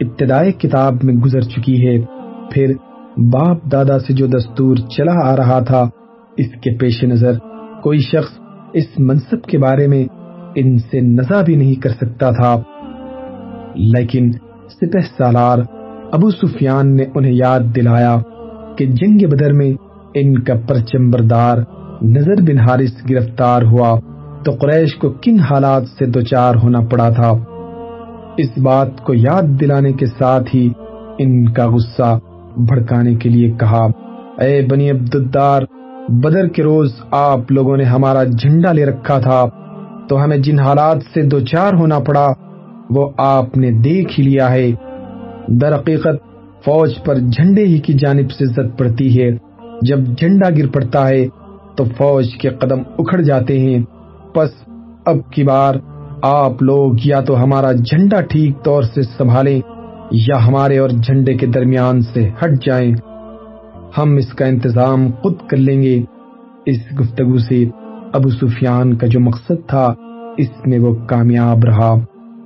ابتدائی 0.00 0.52
کتاب 0.52 0.94
میں 1.02 1.14
گزر 1.14 1.40
چکی 1.40 1.88
ہے۔ 1.88 1.98
پھر 2.52 2.72
باپ 3.32 3.72
دادا 3.72 3.98
سے 3.98 4.12
جو 4.12 4.26
دستور 4.26 4.76
چلا 4.76 5.14
آ 5.24 5.36
رہا 5.36 5.60
تھا، 5.60 5.88
اس 6.36 6.46
کے 6.62 6.78
پیش 6.78 7.04
نظر 7.04 7.32
کوئی 7.82 7.98
شخص 7.98 8.38
اس 8.72 8.86
منصب 8.98 9.42
کے 9.42 9.58
بارے 9.58 9.86
میں 9.86 10.04
ان 10.54 10.78
سے 10.78 11.00
نظا 11.00 11.42
بھی 11.42 11.56
نہیں 11.56 11.74
کر 11.74 11.90
سکتا 11.90 12.30
تھا۔ 12.30 12.62
لیکن 13.74 14.32
سپہ 14.68 15.00
سالار 15.18 15.58
ابو 16.12 16.30
سفیان 16.30 16.96
نے 16.96 17.04
انہیں 17.14 17.32
یاد 17.32 17.60
دلایا 17.76 18.16
کہ 18.78 18.86
جنگ 18.86 19.28
بدر 19.28 19.52
میں 19.52 19.72
ان 20.14 20.38
کا 20.38 20.54
پرچم 20.68 21.10
بردار 21.10 21.58
نظر 22.02 22.42
بن 22.42 22.58
حارث 22.58 23.10
گرفتار 23.10 23.62
ہوا 23.62 23.98
تو 24.44 24.52
قریش 24.52 24.94
کو 24.94 25.10
کن 25.10 25.40
حالات 25.40 25.82
سے 25.98 26.06
دوچار 26.06 26.54
ہونا 26.54 26.80
پڑا 26.80 27.08
تھا۔ 27.08 27.32
اس 28.36 28.58
بات 28.58 29.00
کو 29.04 29.14
یاد 29.14 29.42
دلانے 29.42 29.92
کے 29.92 30.06
ساتھ 30.06 30.56
ہی 30.56 30.72
ان 31.18 31.52
کا 31.52 31.66
غصہ 31.66 32.18
بھڑکانے 32.56 33.14
کے 33.14 33.28
لیے 33.28 33.50
کہا، 33.50 33.86
اے 34.38 34.66
بنی 34.70 34.90
عبدالدار، 34.90 35.62
بدر 36.08 36.48
کے 36.48 36.62
روز 36.62 36.92
آپ 37.10 37.52
لوگوں 37.52 37.76
نے 37.76 37.84
ہمارا 37.84 38.24
جھنڈا 38.24 38.72
لے 38.72 38.86
رکھا 38.86 39.18
تھا، 39.18 39.46
تو 40.08 40.24
ہمیں 40.24 40.36
جن 40.36 40.58
حالات 40.58 40.96
سے 41.14 41.22
دوچار 41.22 41.74
ہونا 41.74 41.98
پڑا، 41.98 42.32
وہ 42.90 43.10
آپ 43.16 43.56
نے 43.56 43.70
دیکھ 43.70 44.20
ہی 44.20 44.24
لیا 44.24 44.50
ہے۔ 44.50 44.72
در 45.48 45.74
حقیقت، 45.74 46.24
فوج 46.64 46.90
پر 47.04 47.14
جھنڈے 47.14 47.64
ہی 47.64 47.78
کی 47.78 47.92
جانب 47.92 48.30
سے 48.30 48.44
زد 48.44 48.78
پڑتی 48.78 49.22
ہے۔ 49.22 49.30
جب 49.82 49.98
جھنڈا 50.18 50.48
گر 50.58 50.66
پڑتا 50.66 51.08
ہے، 51.08 51.28
تو 51.76 51.84
فوج 51.84 52.26
کے 52.40 52.48
قدم 52.48 52.78
اکھڑ 52.98 53.20
جاتے 53.20 53.58
ہیں۔ 53.58 53.82
پس 54.34 54.50
اب 55.06 55.30
کی 55.30 55.44
بار 55.44 55.74
آپ 56.22 56.62
لوگ 56.62 56.94
یا 57.04 57.20
تو 57.20 57.42
ہمارا 57.42 57.72
جھنڈا 57.72 58.20
ٹھیک 58.20 58.64
طور 58.64 58.82
سے 58.82 59.02
سنبھالیں 59.02 59.60
یا 60.10 60.46
ہمارے 60.46 60.78
اور 60.78 60.88
جھنڈے 60.88 61.34
کے 61.34 61.46
درمیان 61.46 62.00
سے 62.00 62.28
ہٹ 62.44 62.64
جائیں۔ 62.66 62.94
ہم 63.98 64.16
اس 64.16 64.32
کا 64.32 64.46
انتظام 64.46 65.10
خود 65.22 65.34
کر 65.48 65.56
لیں 65.56 65.82
گے۔ 65.82 66.02
اس 66.66 66.76
گفتگو 67.00 67.38
سے 67.38 67.64
ابو 68.12 68.28
سفیان 68.28 68.96
کا 68.96 69.06
جو 69.06 69.20
مقصد 69.20 69.68
تھا، 69.68 69.94
اس 70.36 70.66
میں 70.66 70.78
وہ 70.78 70.94
کامیاب 71.06 71.64
رہا۔ 71.64 71.94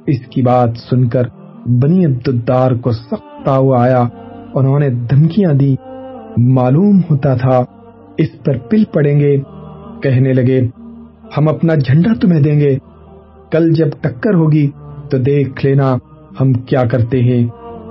اس 0.06 0.26
کی 0.26 0.42
بات 0.42 0.68
سن 0.90 1.08
کر 1.08 1.22
بنی 1.66 2.06
عبدالدار 2.06 2.70
کو 2.70 2.92
سخت 2.92 3.44
تاؤ 3.44 3.72
آیا۔ 3.72 4.04
انہوں 4.54 4.78
نے 4.78 4.90
دھمکیاں 4.90 5.52
دی 5.52 5.76
معلوم 6.36 7.00
ہوتا 7.10 7.34
تھا 7.34 7.64
اس 8.18 8.44
پر 8.44 8.58
پل 8.58 8.84
پڑیں 8.84 9.20
گے۔ 9.20 9.36
کہنے 10.02 10.32
لگے، 10.32 10.60
ہم 11.38 11.48
اپنا 11.48 11.74
جھنڈا 11.74 12.12
تمہیں 12.20 12.40
دیں 12.40 12.60
گے۔ 12.60 12.78
کل 13.54 13.72
جب 13.72 13.88
ٹکر 14.00 14.34
ہوگی 14.34 14.70
تو 15.10 15.18
دیکھ 15.18 15.66
لینا 15.66 15.96
ہم 16.40 16.52
کیا 16.52 16.82
کرتے 16.84 17.20
ہیں۔ 17.20 17.46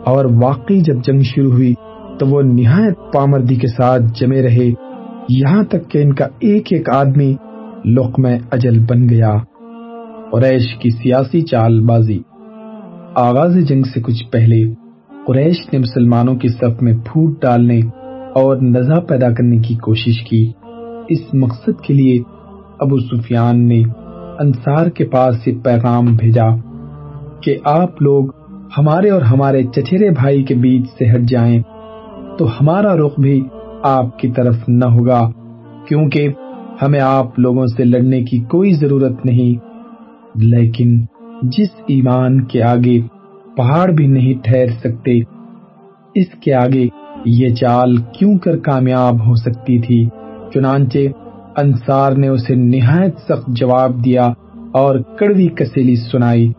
اور 0.05 0.25
واقعی 0.25 0.81
جب 0.81 0.95
جنگ 1.03 1.19
شروع 1.21 1.51
ہوئی 1.51 1.73
تو 2.19 2.27
وہ 2.27 2.41
نہایت 2.41 3.13
پامردی 3.13 3.55
کے 3.55 3.67
ساتھ 3.67 4.03
جمے 4.19 4.41
رہے۔ 4.41 4.73
یہاں 5.29 5.63
تک 5.63 5.89
کہ 5.89 5.97
ان 5.97 6.13
کا 6.13 6.27
ایک 6.39 6.67
ایک 6.71 6.89
آدمی 6.89 7.35
لقمہ 7.85 8.27
اجل 8.51 8.79
بن 8.79 9.09
گیا۔ 9.09 9.37
قریش 10.31 10.75
کی 10.75 10.89
سیاسی 10.89 11.41
چال 11.41 11.79
بازی۔ 11.79 12.19
آغاز 13.15 13.57
جنگ 13.57 13.83
سے 13.83 14.01
کچھ 14.01 14.31
پہلے 14.31 14.73
قریش 15.27 15.57
نے 15.73 15.79
مسلمانوں 15.79 16.35
کی 16.35 16.47
صف 16.47 16.81
میں 16.81 16.93
پھوٹ 16.93 17.41
ڈالنے 17.41 17.79
اور 18.35 18.57
نزا 18.57 18.99
پیدا 18.99 19.29
کرنے 19.29 19.57
کی 19.57 19.75
کوشش 19.75 20.23
کی۔ 20.29 20.51
اس 21.09 21.33
مقصد 21.33 21.81
کے 21.81 21.93
لیے 21.93 22.21
ابو 22.79 22.99
سفیان 22.99 23.67
نے 23.67 23.83
انصار 24.39 24.87
کے 24.87 25.05
پاس 25.05 25.47
یہ 25.47 25.59
پیغام 25.63 26.05
بھیجا 26.05 26.45
کہ 27.43 27.57
آپ 27.63 28.01
لوگ 28.01 28.25
ہمارے 28.77 29.09
اور 29.09 29.21
ہمارے 29.21 29.63
چچیرے 29.63 30.09
بھائی 30.09 30.43
کے 30.43 30.55
بیچ 30.55 30.85
سے 30.99 31.11
ہٹ 31.11 31.21
جائیں 31.21 31.61
تو 32.37 32.47
ہمارا 32.47 32.95
رخ 32.95 33.19
بھی 33.19 33.43
آپ 33.83 34.19
کی 34.19 34.31
طرف 34.31 34.55
نہ 34.67 34.85
ہوگا، 34.85 35.29
کیونکہ 35.87 36.29
ہمیں 36.81 36.99
آپ 36.99 37.39
لوگوں 37.39 37.65
سے 37.65 37.83
لڑنے 37.83 38.23
کی 38.23 38.37
کوئی 38.37 38.73
ضرورت 38.73 39.25
نہیں۔ 39.25 39.59
لیکن 40.35 41.01
جس 41.41 41.69
ایمان 41.87 42.43
کے 42.43 42.63
آگے 42.63 42.99
پہاڑ 43.57 43.91
بھی 43.91 44.07
نہیں 44.07 44.43
ٹھہر 44.43 44.67
سکتے، 44.67 45.19
اس 46.15 46.27
کے 46.39 46.53
آگے 46.53 46.87
یہ 47.25 47.55
چال 47.55 47.95
کیوں 47.97 48.37
کر 48.37 48.57
کامیاب 48.57 49.27
ہو 49.27 49.35
سکتی 49.35 49.79
تھی؟ 49.79 50.09
چنانچہ 50.53 50.97
انصار 51.57 52.11
نے 52.11 52.27
اسے 52.27 52.55
نہایت 52.55 53.17
سخت 53.17 53.47
جواب 53.47 54.05
دیا 54.05 54.25
اور 54.71 54.99
کڑوی 55.19 55.47
کسیلی 55.47 55.95
سنائی۔ 55.95 56.51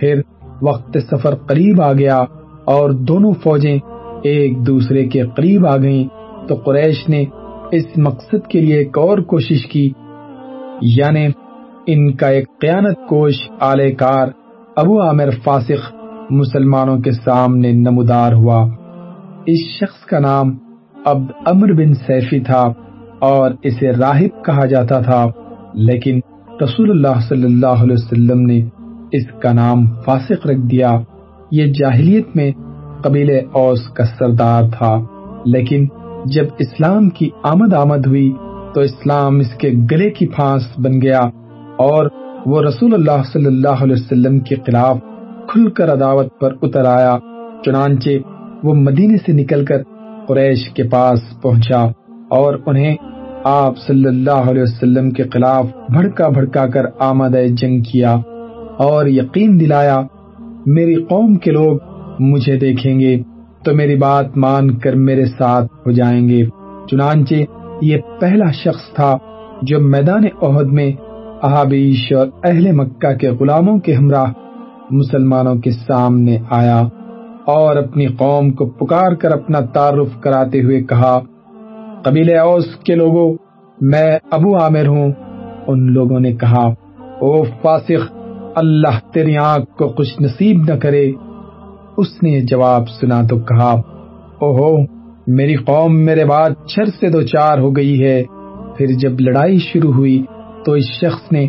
پھر 0.00 0.20
وقت 0.62 0.98
سفر 1.10 1.34
قریب 1.34 1.82
آ 1.82 1.92
گیا 1.92 2.18
اور 2.64 2.90
دونوں 2.90 3.32
فوجیں 3.42 3.78
ایک 4.22 4.66
دوسرے 4.66 5.06
کے 5.06 5.22
قریب 5.22 5.66
آ 5.66 5.76
گئیں 5.76 6.08
تو 6.48 6.54
قریش 6.54 7.08
نے 7.08 7.24
اس 7.72 7.84
مقصد 7.96 8.46
کے 8.46 8.60
لیے 8.60 8.78
ایک 8.78 8.98
اور 8.98 9.18
کوشش 9.18 9.66
کی۔ 9.66 9.90
یعنی 10.82 11.26
ان 11.86 12.12
کا 12.12 12.26
ایک 12.28 12.44
قیانت 12.60 12.98
کوش 13.08 13.34
آلے 13.60 13.92
کار 13.92 14.28
ابو 14.76 15.02
عامر 15.02 15.30
فاسق 15.44 15.94
مسلمانوں 16.30 16.98
کے 16.98 17.12
سامنے 17.12 17.72
نمودار 17.72 18.32
ہوا۔ 18.32 18.68
اس 19.46 19.58
شخص 19.80 20.06
کا 20.06 20.18
نام 20.18 20.50
عبد 21.04 21.30
امر 21.46 21.72
بن 21.72 21.94
سیفی 21.94 22.40
تھا۔ 22.40 22.64
اور 23.18 23.50
اسے 23.62 23.92
راہب 23.92 24.44
کہا 24.44 24.64
جاتا 24.66 24.98
تھا، 25.00 25.24
لیکن 25.74 26.20
رسول 26.62 26.90
اللہ 26.90 27.20
صلی 27.28 27.44
اللہ 27.44 27.82
علیہ 27.82 27.96
وسلم 27.98 28.40
نے 28.40 28.60
اس 29.12 29.26
کا 29.42 29.52
نام 29.52 29.86
فاسق 30.04 30.46
رکھ 30.46 30.66
دیا۔ 30.70 30.96
یہ 31.50 31.72
جاہلیت 31.72 32.36
میں 32.36 32.50
قبیل 33.02 33.30
اوس 33.52 33.88
کا 33.88 34.04
سردار 34.18 34.62
تھا، 34.78 34.94
لیکن 35.44 35.86
جب 36.26 36.44
اسلام 36.58 37.08
کی 37.08 37.28
آمد 37.42 37.74
آمد 37.74 38.06
ہوئی 38.06 38.32
تو 38.74 38.80
اسلام 38.80 39.38
اس 39.38 39.54
کے 39.54 39.70
گلے 39.90 40.10
کی 40.10 40.26
پھانس 40.26 40.62
بن 40.78 41.00
گیا 41.02 41.20
اور 41.78 42.06
وہ 42.46 42.62
رسول 42.62 42.94
اللہ 42.94 43.22
صلی 43.32 43.46
اللہ 43.46 43.82
علیہ 43.82 43.92
وسلم 43.92 44.38
کے 44.40 44.56
خلاف 44.66 44.98
کھل 45.48 45.70
کر 45.70 45.92
عداوت 45.92 46.38
پر 46.40 46.54
اتر 46.62 46.84
آیا۔ 46.84 47.16
چنانچہ 47.64 48.10
وہ 48.62 48.74
مدینے 48.74 49.16
سے 49.16 49.32
نکل 49.32 49.64
کر 49.64 49.82
قریش 50.28 50.68
کے 50.68 50.82
پاس 50.82 51.20
پہنچا۔ 51.42 51.86
اور 52.30 52.54
انہیں 52.66 52.96
آپ 53.44 53.78
صلی 53.78 54.04
اللہ 54.04 54.50
علیہ 54.50 54.62
وسلم 54.62 55.10
کے 55.10 55.22
خلاف 55.22 55.66
بھڑکا 55.88 56.28
بھڑکا 56.28 56.66
کر 56.66 56.86
آمد 56.98 57.36
جنگ 57.50 57.82
کیا 57.82 58.16
اور 58.78 59.06
یقین 59.06 59.60
دلایا، 59.60 60.00
میری 60.66 60.94
قوم 60.94 61.34
کے 61.34 61.50
لوگ 61.50 61.78
مجھے 62.18 62.58
دیکھیں 62.58 63.00
گے 63.00 63.22
تو 63.64 63.74
میری 63.74 63.96
بات 63.96 64.36
مان 64.36 64.78
کر 64.78 64.92
میرے 64.92 65.24
ساتھ 65.24 65.72
ہو 65.86 65.90
جائیں 65.90 66.28
گے۔ 66.28 66.44
چنانچہ 66.90 67.34
یہ 67.82 67.96
پہلا 68.20 68.50
شخص 68.50 68.94
تھا 68.94 69.16
جو 69.62 69.80
میدان 69.80 70.24
عہد 70.42 70.66
میں 70.66 70.92
احابیش 71.42 72.12
اور 72.12 72.26
اہل 72.44 72.72
مکہ 72.72 73.14
کے 73.14 73.30
غلاموں 73.30 73.78
کے 73.78 73.94
ہمراہ 73.94 74.32
مسلمانوں 74.90 75.54
کے 75.54 75.70
سامنے 75.70 76.38
آیا 76.50 76.80
اور 77.46 77.76
اپنی 77.76 78.06
قوم 78.06 78.50
کو 78.50 78.66
پکار 78.66 79.12
کر 79.12 79.30
اپنا 79.30 79.60
تعارف 79.60 80.20
کراتے 80.20 80.62
ہوئے 80.62 80.82
کہا 80.82 81.18
قبیل 82.04 82.38
اوس 82.38 82.76
کے 82.76 82.94
لوگوں، 82.94 83.36
میں 83.80 84.18
ابو 84.30 84.58
عامر 84.58 84.86
ہوں۔ 84.86 85.12
ان 85.66 85.92
لوگوں 85.92 86.20
نے 86.20 86.32
کہا، 86.32 86.62
او 87.20 87.42
فاسق، 87.42 88.16
اللہ 88.54 89.12
تیری 89.12 89.36
آنکھ 89.36 89.78
کو 89.78 89.88
خوش 89.88 90.20
نصیب 90.20 90.60
نہ 90.68 90.78
کرے۔ 90.78 91.12
اس 91.96 92.22
نے 92.22 92.40
جواب 92.40 92.88
سنا 92.88 93.22
تو 93.26 93.38
کہا، 93.38 93.72
اوہو، 94.40 94.82
میری 95.26 95.54
قوم 95.54 95.96
میرے 95.96 96.24
بعد 96.24 96.50
چھر 96.66 96.84
سے 96.84 97.08
دو 97.08 97.22
چار 97.22 97.58
ہو 97.58 97.76
گئی 97.76 98.04
ہے۔ 98.04 98.24
پھر 98.76 98.86
جب 98.86 99.20
لڑائی 99.20 99.58
شروع 99.58 99.92
ہوئی 99.92 100.24
تو 100.64 100.72
اس 100.72 100.84
شخص 100.84 101.32
نے 101.32 101.46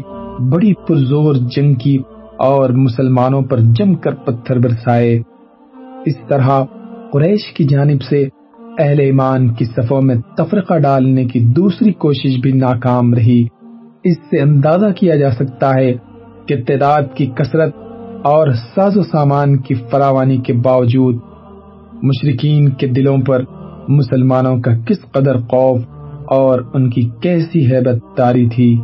بڑی 0.51 0.73
پرزور 0.73 1.35
جنگ 1.35 1.73
کی 1.73 1.97
اور 2.37 2.69
مسلمانوں 2.69 3.41
پر 3.41 3.57
جم 3.59 3.95
کر 3.95 4.15
پتھر 4.15 4.59
برسائے۔ 4.59 5.19
اس 6.05 6.15
طرح 6.27 6.63
قریش 7.13 7.53
کی 7.53 7.63
جانب 7.63 8.01
سے 8.01 8.38
اہل 8.79 8.99
ایمان 8.99 9.53
کی 9.53 9.65
صفوں 9.65 10.01
میں 10.01 10.15
تفرقہ 10.37 10.77
ڈالنے 10.77 11.25
کی 11.25 11.39
دوسری 11.39 11.93
کوشش 11.93 12.39
بھی 12.41 12.51
ناکام 12.51 13.13
رہی۔ 13.13 13.43
اس 14.03 14.17
سے 14.17 14.39
اندازہ 14.39 14.91
کیا 14.97 15.15
جا 15.15 15.31
سکتا 15.31 15.73
ہے 15.75 15.93
کہ 16.45 16.63
تعداد 16.67 17.01
کی 17.15 17.25
کثرت 17.25 17.75
اور 18.23 18.47
ساز 18.75 18.97
و 18.97 19.03
سامان 19.03 19.57
کی 19.57 19.73
فراوانی 19.73 20.37
کے 20.37 20.53
باوجود 20.53 21.15
مشرقین 22.03 22.69
کے 22.69 22.87
دلوں 22.87 23.17
پر 23.17 23.43
مسلمانوں 23.87 24.59
کا 24.61 24.71
کس 24.87 25.11
قدر 25.11 25.37
خوف 25.37 25.79
اور 26.27 26.61
ان 26.73 26.89
کی 26.89 27.09
کیسی 27.21 27.65
حیبت 27.65 28.17
تاری 28.17 28.49
تھی۔ 28.49 28.77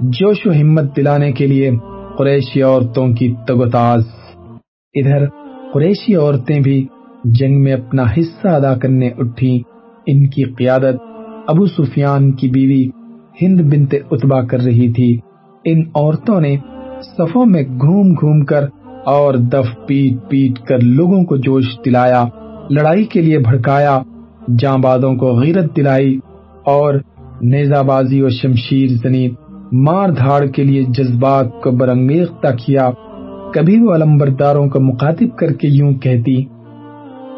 جوش 0.00 0.46
و 0.46 0.50
ہمت 0.50 0.96
دلانے 0.96 1.32
کے 1.32 1.46
لیے 1.46 1.70
قریشی 2.18 2.62
عورتوں 2.62 3.08
کی 3.08 3.34
تگوتاز 3.48 4.04
ادھر 4.94 5.26
قریشی 5.74 6.14
عورتیں 6.14 6.60
بھی 6.60 6.86
جنگ 7.24 7.62
میں 7.62 7.72
اپنا 7.72 8.02
حصہ 8.18 8.48
ادا 8.48 8.74
کرنے 8.74 9.10
اٹھی۔ 9.18 9.62
ان 10.06 10.28
کی 10.28 10.42
قیادت 10.44 10.94
ابو 11.46 11.66
سفیان 11.66 12.32
کی 12.32 12.48
بیوی 12.48 12.88
ہند 13.42 13.60
بنت 13.60 13.94
اتبا 14.10 14.44
کر 14.44 14.60
رہی 14.60 14.92
تھی۔ 14.92 15.18
ان 15.64 15.82
عورتوں 15.94 16.40
نے 16.40 16.56
صفوں 17.00 17.46
میں 17.46 17.62
گھوم 17.62 18.12
گھوم 18.12 18.40
کر 18.40 18.64
اور 19.04 19.34
دف 19.34 19.86
پیٹ 19.86 20.30
پیٹ 20.30 20.58
کر 20.58 20.78
لوگوں 20.78 21.24
کو 21.24 21.36
جوش 21.36 21.64
دلایا، 21.84 22.24
لڑائی 22.70 23.04
کے 23.04 23.20
لیے 23.20 23.38
بھڑکایا، 23.38 24.02
جاں 24.58 24.78
بازوں 24.78 25.14
کو 25.14 25.26
غیرت 25.26 25.76
دلائی 25.76 26.18
اور 26.64 26.94
نیزہ 27.42 27.82
بازی 27.82 28.22
و 28.22 28.28
شمشیر 28.28 28.88
زنی 28.88 29.28
مار 29.72 30.08
دھاڑ 30.08 30.46
کے 30.46 30.64
لیے 30.64 30.82
جذبات 30.88 31.46
کو 31.62 31.70
برنگیختہ 31.70 32.48
کیا۔ 32.66 32.90
کبھی 33.54 33.80
وہ 33.80 33.94
علمبرداروں 33.94 34.68
کو 34.68 34.80
مخاطب 34.80 35.36
کر 35.38 35.52
کے 35.52 35.68
یوں 35.68 35.92
کہتی 35.92 36.44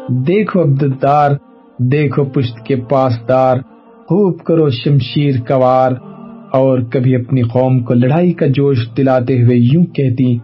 دیکھو 0.09 0.61
عبدالدار، 0.61 1.31
دیکھو 1.79 2.23
پشت 2.23 2.65
کے 2.65 2.75
پاسدار، 2.75 3.57
خوب 4.07 4.39
کرو 4.39 4.69
شمشیر 4.69 5.35
کوار، 5.47 5.91
اور 6.53 6.79
کبھی 6.79 7.15
اپنی 7.15 7.41
قوم 7.41 7.83
کو 7.83 7.93
لڑائی 7.93 8.33
کا 8.33 8.45
جوش 8.47 8.77
دلاتے 8.97 9.43
ہوئے 9.43 9.57
یوں 9.57 9.85
کہتی، 9.85 10.37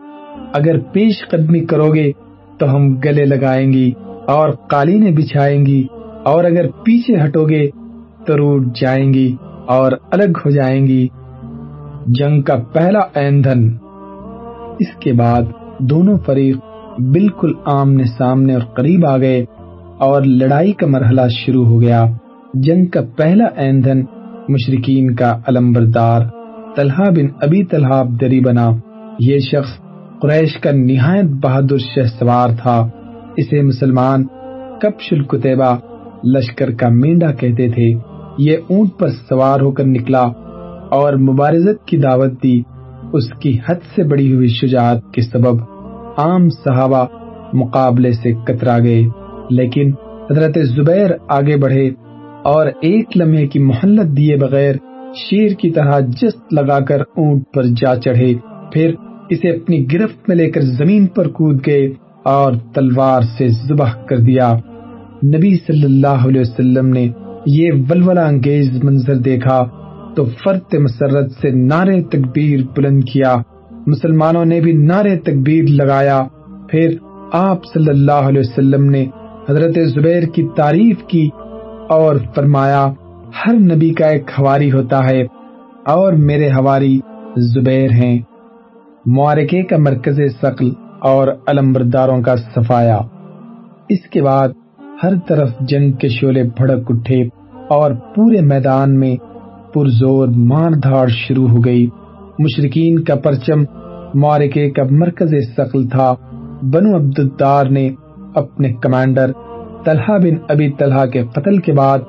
اگر 0.53 0.79
پیش 0.79 1.27
قدمی 1.29 1.59
کرو 1.59 1.93
گے 1.93 2.11
تو 2.57 2.75
ہم 2.75 2.99
گلے 2.99 3.25
لگائیں 3.25 3.73
گی 3.73 3.91
اور 4.27 4.49
قالینیں 4.49 5.11
بچھائیں 5.11 5.65
گی، 5.65 5.87
اور 6.23 6.43
اگر 6.43 6.67
پیچھے 6.67 7.15
ہٹو 7.25 7.49
گے 7.49 7.67
تو 8.25 8.37
روٹ 8.37 8.65
جائیں 8.81 9.13
گی 9.13 9.35
اور 9.67 9.91
الگ 10.11 10.37
ہو 10.45 10.49
جائیں 10.49 10.87
گی۔ 10.87 11.07
جنگ 12.07 12.41
کا 12.41 12.55
پہلا 12.73 12.99
ایندھن۔ 13.15 13.69
اس 14.79 14.95
کے 14.99 15.13
بعد 15.13 15.41
دونوں 15.79 16.17
فریق 16.25 16.57
بالکل 16.99 17.53
آمنے 17.65 18.03
سامنے 18.03 18.53
اور 18.53 18.61
قریب 18.61 19.05
آ 19.05 19.17
گئے 19.17 19.45
اور 19.97 20.21
لڑائی 20.21 20.71
کا 20.71 20.87
مرحلہ 20.87 21.21
شروع 21.31 21.65
ہو 21.65 21.81
گیا۔ 21.81 22.05
جنگ 22.53 22.85
کا 22.85 23.01
پہلا 23.15 23.45
ایندھن 23.55 24.03
مشرقین 24.49 25.15
کا 25.15 25.39
علمبردار 25.47 26.21
طلحہ 26.75 27.09
بن 27.09 27.27
ابی 27.41 27.63
طلحہ 27.63 28.03
دری 28.21 28.39
بنا۔ 28.39 28.69
یہ 29.19 29.39
شخص 29.39 29.81
قریش 30.21 30.57
کا 30.57 30.71
نہایت 30.71 31.25
بہادر 31.25 31.77
شہ 31.77 32.03
سوار 32.19 32.49
تھا۔ 32.61 32.87
اسے 33.35 33.61
مسلمان 33.61 34.23
کپش 34.81 35.13
القتبہ 35.13 35.75
لشکر 36.27 36.71
کا 36.71 36.89
مینڈا 36.89 37.31
کہتے 37.31 37.69
تھے۔ 37.69 37.93
یہ 38.37 38.57
اونٹ 38.69 38.89
پر 38.99 39.09
سوار 39.29 39.59
ہو 39.61 39.71
کر 39.71 39.85
نکلا 39.85 40.23
اور 40.91 41.13
مبارزت 41.13 41.87
کی 41.87 41.97
دعوت 41.97 42.43
دی۔ 42.43 42.61
اس 43.13 43.29
کی 43.39 43.57
حد 43.67 43.75
سے 43.95 44.03
بڑی 44.03 44.33
ہوئی 44.33 44.47
شجاعت 44.47 45.13
کے 45.13 45.21
سبب 45.21 45.70
عام 46.21 46.49
صحابہ 46.49 47.05
مقابلے 47.53 48.11
سے 48.13 48.33
کترا 48.47 48.77
گئے، 48.79 49.01
لیکن 49.49 49.91
حضرت 50.31 50.57
زبیر 50.65 51.11
آگے 51.29 51.57
بڑھے 51.57 51.89
اور 52.43 52.67
ایک 52.81 53.17
لمحے 53.17 53.45
کی 53.47 53.59
محلت 53.59 54.17
دیے 54.17 54.35
بغیر 54.35 54.75
شیر 55.15 55.53
کی 55.53 55.69
طرح 55.71 55.99
جست 55.99 56.53
لگا 56.53 56.79
کر 56.79 57.01
اونٹ 57.15 57.43
پر 57.53 57.63
جا 57.77 57.95
چڑھے، 57.95 58.33
پھر 58.73 58.93
اسے 59.29 59.49
اپنی 59.49 59.85
گرفت 59.93 60.29
میں 60.29 60.35
لے 60.35 60.49
کر 60.51 60.61
زمین 60.77 61.07
پر 61.07 61.27
کود 61.27 61.59
گئے 61.65 61.85
اور 62.25 62.53
تلوار 62.73 63.21
سے 63.37 63.47
ذبح 63.67 63.93
کر 64.09 64.17
دیا۔ 64.17 64.53
نبی 65.25 65.53
صلی 65.57 65.83
اللہ 65.83 66.27
علیہ 66.27 66.41
وسلم 66.41 66.87
نے 66.87 67.07
یہ 67.45 67.71
ولولہ 67.89 68.19
انگیز 68.19 68.83
منظر 68.83 69.15
دیکھا 69.15 69.63
تو 70.15 70.25
فرت 70.43 70.75
مسرت 70.75 71.31
سے 71.31 71.51
نعرے 71.51 72.01
تکبیر 72.03 72.59
بلند 72.75 73.03
کیا۔ 73.03 73.35
مسلمانوں 73.87 74.45
نے 74.45 74.59
بھی 74.59 74.73
نعرے 74.73 75.17
تکبیر 75.17 75.63
لگایا۔ 75.69 76.23
پھر 76.69 76.89
آپ 77.33 77.65
صلی 77.73 77.89
اللہ 77.89 78.11
علیہ 78.11 78.39
وسلم 78.39 78.89
نے 78.89 79.05
حضرت 79.49 79.75
زبیر 79.85 80.23
کی 80.23 80.47
تعریف 80.55 81.03
کی 81.03 81.29
اور 81.89 82.15
فرمایا، 82.35 82.93
ہر 83.45 83.53
نبی 83.53 83.89
کا 83.89 84.07
ایک 84.07 84.31
ہواری 84.39 84.71
ہوتا 84.71 85.09
ہے 85.09 85.21
اور 85.85 86.13
میرے 86.13 86.49
ہواری 86.49 86.99
زبیر 87.37 87.91
ہیں۔ 87.91 88.19
معارکے 89.05 89.63
کا 89.63 89.77
مرکز 89.77 90.19
سقل 90.41 90.69
اور 90.99 91.27
علمبرداروں 91.47 92.21
کا 92.21 92.35
صفایا۔ 92.35 92.99
اس 93.89 94.09
کے 94.11 94.21
بعد 94.21 94.49
ہر 95.03 95.13
طرف 95.27 95.49
جنگ 95.59 95.91
کے 95.91 96.07
شعلے 96.07 96.43
بھڑک 96.43 96.83
اٹھے 96.89 97.23
اور 97.69 97.91
پورے 98.15 98.41
میدان 98.41 98.99
میں 98.99 99.15
پرزور 99.73 100.27
مار 100.27 100.71
دھاڑ 100.71 101.07
شروع 101.07 101.47
ہو 101.47 101.57
گئی۔ 101.65 101.87
مشرقین 102.39 103.03
کا 103.03 103.15
پرچم 103.15 103.63
معارکے 104.13 104.69
کا 104.69 104.83
مرکز 104.91 105.33
سقل 105.57 105.87
تھا۔ 105.87 106.13
بنو 106.61 106.95
عبدالدار 106.95 107.65
نے 107.65 107.89
اپنے 108.35 108.73
کمانڈر 108.73 109.31
طلحہ 109.85 110.17
بن 110.17 110.35
ابی 110.49 110.71
طلحہ 110.71 111.05
کے 111.05 111.23
قتل 111.35 111.57
کے 111.57 111.73
بعد 111.73 111.99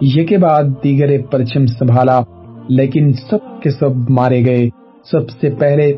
یہ 0.00 0.26
کے 0.26 0.38
بعد 0.38 0.62
دیگر 0.84 1.22
پرچم 1.30 1.66
سنبھالا، 1.66 2.20
لیکن 2.68 3.12
سب 3.12 3.62
کے 3.62 3.70
سب 3.70 4.10
مارے 4.10 4.44
گئے۔ 4.46 4.68
سب 5.10 5.30
سے 5.30 5.50
پہلے 5.50 5.92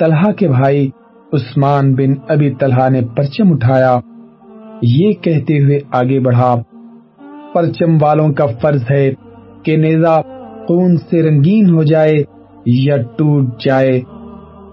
طلحہ 0.00 0.32
کے 0.32 0.48
بھائی 0.48 0.90
عثمان 1.32 1.94
بن 1.94 2.14
ابی 2.28 2.50
طلحہ 2.50 2.90
نے 2.90 3.00
پرچم 3.16 3.52
اٹھایا۔ 3.52 3.98
یہ 4.82 5.12
کہتے 5.12 5.62
ہوئے 5.62 5.78
آگے 5.92 6.20
بڑھا۔ 6.20 6.54
پرچم 7.54 8.02
والوں 8.02 8.28
کا 8.28 8.46
فرض 8.60 8.82
ہے 8.90 9.12
کہ 9.62 9.76
نیزا 9.76 10.20
خون 10.68 10.96
سے 10.96 11.22
رنگین 11.22 11.74
ہو 11.74 11.82
جائے 11.82 12.14
یا 12.70 12.96
ٹوٹ 12.96 13.44
جائے۔ 13.64 14.00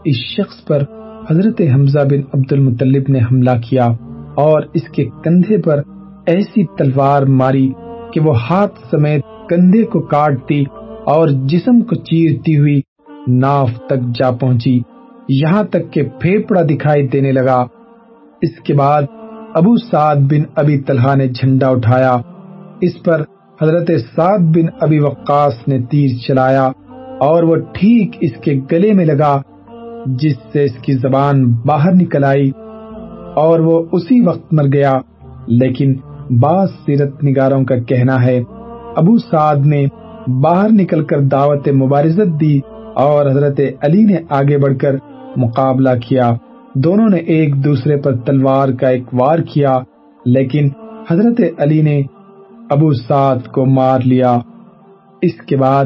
اس 0.06 0.16
شخص 0.16 0.66
پر 0.66 0.84
حضرت 1.32 1.62
حمزہ 1.74 2.00
بن 2.00 2.20
عبد 2.34 2.54
المطلب 2.54 3.04
نے 3.10 3.20
حملہ 3.20 3.50
کیا 3.70 3.86
اور 4.36 4.62
اس 4.74 4.90
کے 4.96 5.06
کندھے 5.24 5.58
پر 5.58 5.82
ایسی 6.28 6.66
تلوار 6.78 7.22
ماری 7.22 7.72
کہ 8.14 8.20
وہ 8.22 8.34
ہاتھ 8.42 8.80
سمیت 8.92 9.50
کندھے 9.50 9.84
کو 9.84 10.00
کاٹتی 10.00 10.64
اور 11.06 11.28
جسم 11.28 11.82
کو 11.82 11.96
چیرتی 11.96 12.58
ہوئی 12.58 12.82
ناف 13.28 13.70
تک 13.88 14.20
جا 14.20 14.32
پہنچی۔ 14.32 14.80
یہاں 15.30 15.64
تک 15.64 15.94
کہ 15.94 16.04
پھیپڑا 16.04 16.62
دکھائی 16.62 17.08
دینے 17.08 17.32
لگا۔ 17.32 17.66
اس 18.42 18.60
کے 18.64 18.74
بعد 18.74 19.04
ابو 19.54 19.78
سعد 19.78 20.16
بن 20.16 20.42
ابی 20.56 20.78
طلحہ 20.78 21.16
نے 21.16 21.28
جھنڈا 21.28 21.68
اٹھایا۔ 21.68 22.18
اس 22.82 23.04
پر 23.04 23.22
حضرت 23.62 23.92
سعد 24.16 24.40
بن 24.40 24.66
ابی 24.82 25.00
وقاص 25.00 25.68
نے 25.68 25.82
تیر 25.82 26.08
چلایا۔ 26.28 26.72
اور 27.20 27.44
وہ 27.44 27.56
ٹھیک 27.56 28.18
اس 28.22 28.32
کے 28.44 28.60
گلے 28.72 28.94
میں 28.94 29.06
لگا، 29.06 29.42
جس 30.06 30.36
سے 30.54 30.64
اس 30.64 30.78
کی 30.82 30.94
زبان 30.94 31.52
باہر 31.66 31.92
نکل 31.94 32.24
آئی 32.24 32.52
اور 33.36 33.60
وہ 33.60 33.84
اسی 33.92 34.22
وقت 34.22 34.54
مر 34.54 34.64
گیا۔ 34.74 34.94
لیکن 35.48 35.94
بعض 36.42 36.70
سیرت 36.86 37.24
نگاروں 37.24 37.64
کا 37.64 37.76
کہنا 37.78 38.26
ہے، 38.26 38.44
ابو 38.96 39.18
سعد 39.18 39.56
نے 39.56 39.86
باہر 40.28 40.70
نکل 40.72 41.04
کر 41.04 41.20
دعوت 41.20 41.68
مبارزت 41.68 42.42
دی 42.42 42.60
اور 42.96 43.26
حضرت 43.26 43.60
علی 43.82 44.04
نے 44.04 44.18
آگے 44.30 44.58
بڑھ 44.58 44.78
کر 44.78 44.96
مقابلہ 45.36 45.90
کیا۔ 46.08 46.32
دونوں 46.76 47.10
نے 47.10 47.18
ایک 47.18 47.64
دوسرے 47.64 47.98
پر 47.98 48.16
تلوار 48.16 48.70
کا 48.70 48.88
ایک 48.88 49.04
وار 49.14 49.40
کیا، 49.40 49.78
لیکن 50.26 50.70
حضرت 51.10 51.42
علی 51.58 51.82
نے 51.82 52.02
ابو 52.70 52.94
سعد 52.94 53.48
کو 53.48 53.66
مار 53.66 54.00
لیا۔ 54.06 54.38
اس 55.22 55.36
کے 55.48 55.58
بعد 55.58 55.86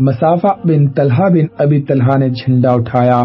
مسافہ 0.00 0.46
بن 0.64 0.88
طلحہ 0.88 1.28
بن 1.28 1.44
ابی 1.58 1.82
طلحہ 1.82 2.18
نے 2.18 2.28
جھنڈا 2.28 2.72
اٹھایا۔ 2.72 3.24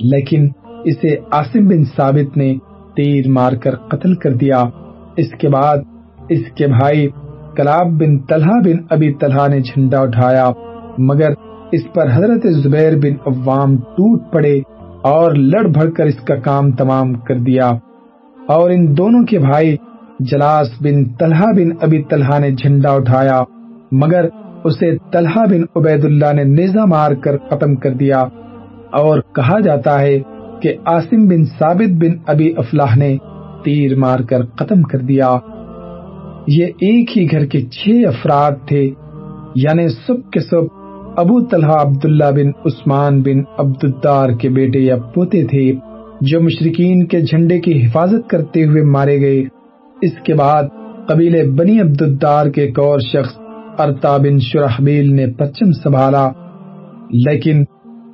لیکن 0.00 0.48
اسے 0.84 1.16
آسم 1.30 1.68
بن 1.68 1.84
ثابت 1.84 2.36
نے 2.36 2.54
تیر 2.96 3.30
مار 3.30 3.52
کر 3.52 3.74
قتل 3.76 4.14
کر 4.14 4.32
دیا۔ 4.32 4.64
اس 5.16 5.30
کے 5.40 5.48
بعد 5.48 5.78
اس 6.28 6.40
کے 6.56 6.66
بھائی 6.66 7.08
کلاب 7.56 7.86
بن 7.86 8.18
طلحہ 8.18 8.60
بن 8.64 8.84
ابی 8.90 9.14
طلحہ 9.14 9.48
نے 9.48 9.60
جھنڈا 9.60 10.00
اٹھایا۔ 10.00 10.50
مگر 10.98 11.30
اس 11.72 11.92
پر 11.94 12.06
حضرت 12.12 12.46
زبیر 12.50 12.96
بن 12.96 13.14
عوام 13.26 13.76
ٹوٹ 13.76 14.32
پڑے 14.32 14.60
اور 15.02 15.32
لڑ 15.32 15.68
بھڑ 15.68 15.90
کر 15.90 16.04
اس 16.04 16.20
کا 16.20 16.34
کام 16.34 16.70
تمام 16.70 17.14
کر 17.14 17.38
دیا۔ 17.38 17.70
اور 18.48 18.70
ان 18.70 18.96
دونوں 18.96 19.24
کے 19.24 19.38
بھائی 19.38 19.76
جلاس 20.20 20.68
بن 20.80 21.04
طلحہ 21.04 21.46
بن 21.56 21.68
ابی 21.80 22.02
طلحہ 22.02 22.38
نے 22.38 22.50
جھنڈا 22.50 22.90
اٹھایا۔ 22.92 23.42
مگر 23.92 24.24
اسے 24.64 24.96
طلحہ 25.12 25.46
بن 25.50 25.62
عبید 25.76 26.04
اللہ 26.04 26.32
نے 26.32 26.44
نیزہ 26.44 26.86
مار 26.86 27.12
کر 27.12 27.36
ختم 27.36 27.74
کر 27.74 27.90
دیا۔ 27.90 28.20
اور 28.92 29.20
کہا 29.20 29.60
جاتا 29.60 30.00
ہے 30.00 30.20
کہ 30.62 30.74
آسم 30.84 31.28
بن 31.28 31.44
ثابت 31.44 31.92
بن 31.92 32.10
ابی 32.26 32.52
افلاح 32.56 32.96
نے 32.96 33.16
تیر 33.64 33.96
مار 33.96 34.20
کر 34.20 34.44
ختم 34.44 34.82
کر 34.82 34.98
دیا۔ 34.98 35.38
یہ 36.46 36.64
ایک 36.64 37.18
ہی 37.18 37.30
گھر 37.30 37.46
کے 37.46 37.60
چھ 37.60 37.88
افراد 38.06 38.50
تھے 38.66 38.90
یعنی 39.54 39.88
سب 39.88 40.30
کے 40.30 40.40
سب 40.40 40.62
ابو 41.16 41.40
طلحہ 41.40 41.70
عبداللہ 41.70 42.30
بن 42.34 42.48
عثمان 42.64 43.22
بن 43.22 43.42
عبدالدار 43.58 44.30
کے 44.30 44.48
بیٹے 44.48 44.78
یا 44.78 44.96
پوتے 44.96 45.46
تھے، 45.46 45.72
جو 46.20 46.40
مشرقین 46.40 47.06
کے 47.06 47.20
جھنڈے 47.20 47.60
کی 47.60 47.86
حفاظت 47.86 48.30
کرتے 48.30 48.64
ہوئے 48.64 48.82
مارے 48.82 49.20
گئے۔ 49.20 49.44
اس 50.02 50.12
کے 50.24 50.34
بعد 50.34 50.62
قبیلے 51.08 51.50
بنی 51.50 51.80
عبدالدار 51.80 52.46
کے 52.46 52.62
ایک 52.62 52.78
اور 52.78 53.00
شخص 53.00 53.41
ارتا 53.78 54.16
بن 54.16 54.38
شرحبیل 54.38 55.12
نے 55.14 55.26
پچم 55.26 55.72
سنبھالا، 55.72 56.28
لیکن 57.26 57.64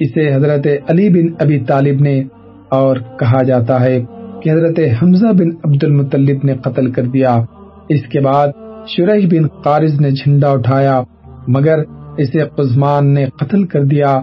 اسے 0.00 0.34
حضرت 0.34 0.66
علی 0.88 1.08
بن 1.08 1.32
ابی 1.40 1.58
طالب 1.60 2.00
نے، 2.00 2.22
اور 2.68 2.96
کہا 3.18 3.42
جاتا 3.42 3.80
ہے 3.80 4.00
کہ 4.42 4.50
حضرت 4.50 4.78
حمزہ 5.02 5.32
بن 5.32 5.50
عبد 5.64 5.84
المطلب 5.84 6.44
نے 6.44 6.54
قتل 6.54 6.90
کر 6.92 7.02
دیا۔ 7.02 7.36
اس 7.88 8.02
کے 8.02 8.20
بعد 8.20 8.48
شرح 8.88 9.26
بن 9.30 9.46
قارض 9.64 10.00
نے 10.00 10.10
جھنڈا 10.10 10.50
اٹھایا، 10.50 11.00
مگر 11.48 11.78
اسے 12.18 12.44
قزمان 12.56 13.14
نے 13.14 13.26
قتل 13.26 13.64
کر 13.66 13.84
دیا۔ 13.84 14.18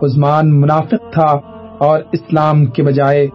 قزمان 0.00 0.60
منافق 0.60 1.12
تھا، 1.12 1.30
اور 1.78 2.00
اسلام 2.12 2.66
کے 2.66 2.82
بجائے 2.82 3.26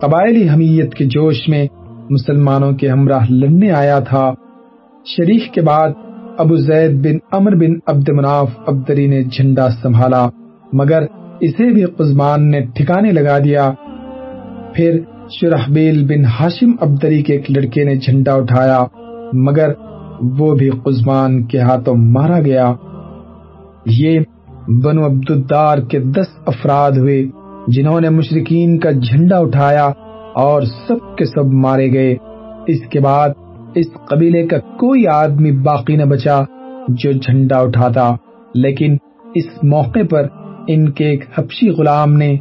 قبائلی 0.00 0.48
حمیت 0.48 0.94
کے 0.94 1.04
جوش 1.04 1.48
میں 1.48 1.66
مسلمانوں 2.10 2.72
کے 2.72 2.88
ہمراہ 2.88 3.26
لڑنے 3.30 3.70
آیا 3.72 3.98
تھا۔ 3.98 4.32
شریف 5.06 5.50
کے 5.50 5.60
بعد 5.60 5.90
ابو 6.42 6.56
زید 6.56 6.92
بن 7.04 7.16
امر 7.32 7.54
بن 7.54 7.72
عبد 7.86 8.08
مناف 8.08 8.50
عبدری 8.66 9.06
نے 9.06 9.22
جھنڈا 9.22 9.68
سنبھالا، 9.82 10.28
مگر 10.72 11.02
اسے 11.40 11.72
بھی 11.72 11.84
قزمان 11.84 12.50
نے 12.50 12.60
ٹھکانے 12.60 13.12
لگا 13.12 13.38
دیا۔ 13.38 13.72
پھر 14.74 14.98
شرحبیل 15.30 16.04
بن 16.04 16.24
ہاشم 16.24 16.70
عبدری 16.80 17.22
کے 17.22 17.32
ایک 17.32 17.50
لڑکے 17.50 17.84
نے 17.84 17.94
جھنڈا 17.94 18.34
اٹھایا، 18.34 18.84
مگر 19.32 19.68
وہ 20.38 20.54
بھی 20.54 20.70
قزمان 20.70 21.44
کے 21.46 21.60
ہاتھوں 21.60 21.94
مارا 21.94 22.40
گیا۔ 22.40 22.72
یہ 23.86 24.20
بنو 24.84 25.06
عبدالدار 25.06 25.78
کے 25.78 25.98
دس 25.98 26.30
افراد 26.46 26.90
ہوئے، 26.90 27.26
جنہوں 27.68 28.00
نے 28.00 28.08
مشرقین 28.08 28.78
کا 28.78 28.90
جھنڈا 28.90 29.38
اٹھایا 29.38 29.90
اور 30.34 30.62
سب 30.62 31.16
کے 31.16 31.24
سب 31.24 31.52
مارے 31.52 31.92
گئے۔ 31.92 32.16
اس 32.66 32.80
کے 32.90 33.00
بعد 33.00 33.28
اس 33.74 33.86
قبیلے 34.08 34.46
کا 34.46 34.58
کوئی 34.58 35.06
آدمی 35.06 35.52
باقی 35.52 35.96
نہ 35.96 36.04
بچا 36.04 36.40
جو 36.88 37.12
جھنڈا 37.12 37.58
اٹھاتا، 37.58 38.14
لیکن 38.54 38.96
اس 39.34 39.64
موقع 39.64 39.98
پر 40.10 40.26
ان 40.68 40.90
کے 40.90 41.04
ایک 41.04 41.24
حبشی 41.38 41.68
غلام 41.68 42.12
نے، 42.12 42.36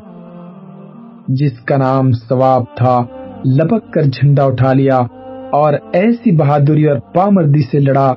جس 1.28 1.60
کا 1.60 1.78
نام 1.78 2.12
ثواب 2.12 2.64
تھا، 2.78 3.06
لپک 3.46 3.94
کر 3.94 4.02
جھنڈا 4.02 4.44
اٹھا 4.44 4.74
لیا 4.74 4.98
اور 5.52 5.74
ایسی 5.94 6.36
بہادری 6.36 6.86
اور 6.86 7.00
پامردی 7.14 7.62
سے 7.62 7.80
لڑا 7.80 8.14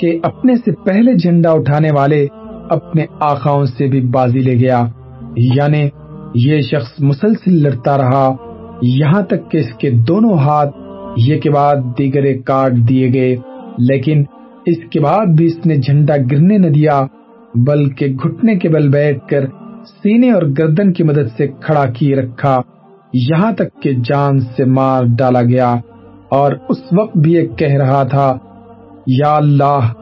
کہ 0.00 0.18
اپنے 0.22 0.56
سے 0.56 0.72
پہلے 0.72 1.14
جھنڈا 1.14 1.50
اٹھانے 1.50 1.90
والے 1.90 2.26
اپنے 2.70 3.06
آخاؤں 3.20 3.64
سے 3.64 3.86
بھی 3.86 4.00
بازی 4.00 4.38
لے 4.38 4.54
گیا۔ 4.54 4.86
یعنی 5.36 5.88
یہ 6.34 6.60
شخص 6.60 6.92
مسلسل 6.98 7.62
لڑتا 7.62 7.98
رہا، 7.98 8.36
یہاں 8.82 9.22
تک 9.22 9.50
کہ 9.50 9.58
اس 9.58 9.74
کے 9.78 9.90
دونوں 9.90 10.34
ہاتھ 10.34 10.85
یہ 11.16 11.40
کے 11.40 11.50
بعد 11.50 11.76
دیگر 11.98 12.24
کاٹ 12.46 12.72
دیے 12.88 13.12
گئے، 13.12 13.36
لیکن 13.78 14.22
اس 14.66 14.78
کے 14.90 15.00
بعد 15.00 15.26
بھی 15.26 15.46
اس 15.46 15.66
نے 15.66 15.76
جھنڈا 15.76 16.16
گرنے 16.30 16.58
نہ 16.58 16.66
دیا، 16.66 17.00
بلکہ 17.66 18.14
گھٹنے 18.24 18.56
کے 18.56 18.68
بل 18.68 18.88
بیٹھ 18.88 19.26
کر 19.28 19.46
سینے 20.02 20.30
اور 20.30 20.42
گردن 20.58 20.92
کی 20.92 21.02
مدد 21.02 21.36
سے 21.36 21.46
کھڑا 21.46 21.84
کیے 21.86 22.16
رکھا۔ 22.16 22.60
یہاں 23.12 23.52
تک 23.52 23.82
کہ 23.82 23.92
جان 24.04 24.40
سے 24.56 24.64
مار 24.64 25.04
ڈالا 25.18 25.42
گیا، 25.42 25.74
اور 26.30 26.52
اس 26.68 26.82
وقت 26.98 27.16
بھی 27.16 27.32
یہ 27.32 27.46
کہہ 27.58 27.76
رہا 27.76 28.02
تھا، 28.02 28.36
یا 29.06 29.34
اللہ، 29.36 29.92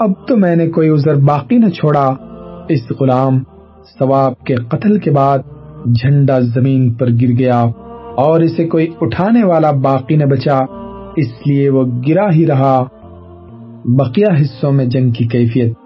اب 0.00 0.12
تو 0.28 0.36
میں 0.36 0.56
نے 0.56 0.68
کوئی 0.68 0.88
عذر 0.88 1.14
باقی 1.14 1.58
نہ 1.58 1.68
چھوڑا۔ 1.68 2.06
اس 2.68 2.90
غلام 3.00 3.38
ثواب 3.98 4.38
کے 4.38 4.54
قتل 4.54 4.98
کے 4.98 5.10
بعد 5.10 5.38
جھنڈا 5.94 6.38
زمین 6.54 6.92
پر 6.94 7.08
گر 7.22 7.38
گیا۔ 7.38 7.64
اور 8.16 8.40
اسے 8.40 8.68
کوئی 8.68 8.86
اٹھانے 9.00 9.44
والا 9.44 9.70
باقی 9.70 10.16
نہ 10.16 10.24
بچا، 10.24 10.58
اس 11.16 11.46
لیے 11.46 11.70
وہ 11.70 11.84
گرا 12.08 12.32
ہی 12.32 12.46
رہا۔ 12.46 12.84
بقیہ 13.84 14.40
حصوں 14.40 14.72
میں 14.72 14.84
جنگ 14.84 15.10
کی 15.10 15.24
کیفیت۔ 15.24 15.78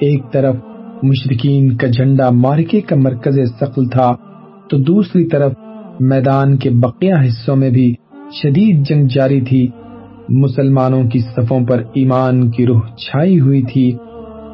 ایک 0.00 0.32
طرف 0.32 0.56
مشرقین 1.02 1.76
کا 1.76 1.86
جھنڈا 1.86 2.30
مارکے 2.30 2.80
کا 2.80 2.96
مرکز 2.96 3.38
سقل 3.60 3.88
تھا، 3.88 4.14
تو 4.70 4.78
دوسری 4.78 5.28
طرف 5.28 5.52
میدان 6.00 6.56
کے 6.56 6.70
بقیہ 6.70 7.14
حصوں 7.26 7.56
میں 7.56 7.70
بھی 7.70 7.94
شدید 8.42 8.88
جنگ 8.88 9.06
جاری 9.14 9.40
تھی۔ 9.40 9.68
مسلمانوں 10.28 11.04
کی 11.04 11.18
صفوں 11.18 11.66
پر 11.66 11.82
ایمان 11.94 12.50
کی 12.50 12.66
روح 12.66 12.80
چھائی 12.80 13.40
ہوئی 13.40 13.62
تھی۔ 13.62 13.96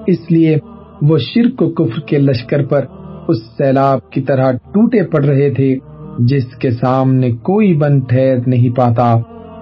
اس 0.06 0.30
لیے 0.30 0.56
وہ 1.02 1.18
شرک 1.18 1.62
و 1.62 1.70
کفر 1.70 2.00
کے 2.00 2.18
لشکر 2.18 2.66
پر 2.66 2.84
اس 3.28 3.36
سیلاب 3.58 4.10
کی 4.10 4.20
طرح 4.20 4.52
ٹوٹے 4.52 5.02
پڑ 5.02 5.24
رہے 5.24 5.50
تھے۔ 5.50 5.76
جس 6.18 6.44
کے 6.44 6.70
سامنے 6.70 7.30
کوئی 7.32 7.74
بن 7.74 8.00
ٹھہر 8.00 8.36
نہیں 8.46 8.76
پاتا۔ 8.76 9.14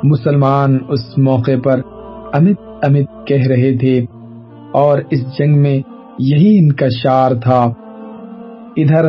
مسلمان 0.05 0.79
اس 0.89 1.19
موقع 1.19 1.59
پر 1.65 1.81
امت 2.33 2.61
امت 2.83 3.27
کہہ 3.27 3.47
رہے 3.47 3.79
تھے 3.79 4.05
اور 4.73 4.99
اس 5.11 5.21
جنگ 5.39 5.63
میں 5.63 5.81
یہی 6.19 6.59
ان 6.59 6.73
کا 6.73 6.87
شار 7.03 7.31
تھا۔ 7.35 7.73
ادھر 8.77 9.07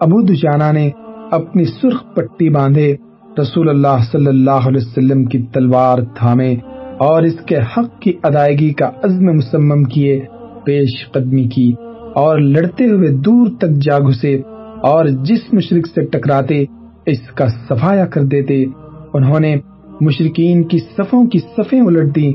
ابو 0.00 0.20
دجانہ 0.22 0.72
نے 0.72 0.90
اپنی 1.30 1.64
سرخ 1.64 2.14
پٹی 2.14 2.48
باندھے 2.48 2.96
رسول 3.42 3.68
اللہ 3.68 4.02
صلی 4.12 4.26
اللہ 4.26 4.68
علیہ 4.68 4.86
وسلم 4.86 5.24
کی 5.24 5.42
تلوار 5.42 5.98
تھامے 6.14 6.54
اور 6.98 7.22
اس 7.22 7.36
کے 7.46 7.56
حق 7.56 8.00
کی 8.00 8.12
ادائیگی 8.22 8.72
کا 8.72 8.90
عزم 9.02 9.26
مسمم 9.26 9.82
کیے، 9.84 10.20
پیش 10.64 11.12
قدمی 11.12 11.44
کی 11.44 11.72
اور 12.14 12.38
لڑتے 12.38 12.84
ہوئے 12.84 13.08
دور 13.08 13.48
تک 13.58 13.70
جا 13.70 13.98
گھسے 13.98 14.34
اور 14.82 15.04
جس 15.04 15.52
مشرق 15.52 15.86
سے 15.86 16.06
ٹکراتے 16.06 16.64
اس 17.06 17.18
کا 17.34 17.46
صفایا 17.68 18.06
کر 18.06 18.24
دیتے۔ 18.24 18.64
انہوں 19.12 19.40
نے 19.40 19.56
مشرقین 20.00 20.64
کی 20.64 20.78
صفوں 20.78 21.26
کی 21.26 21.38
صفیں 21.38 21.80
الٹ 21.80 22.16
دی 22.16 22.32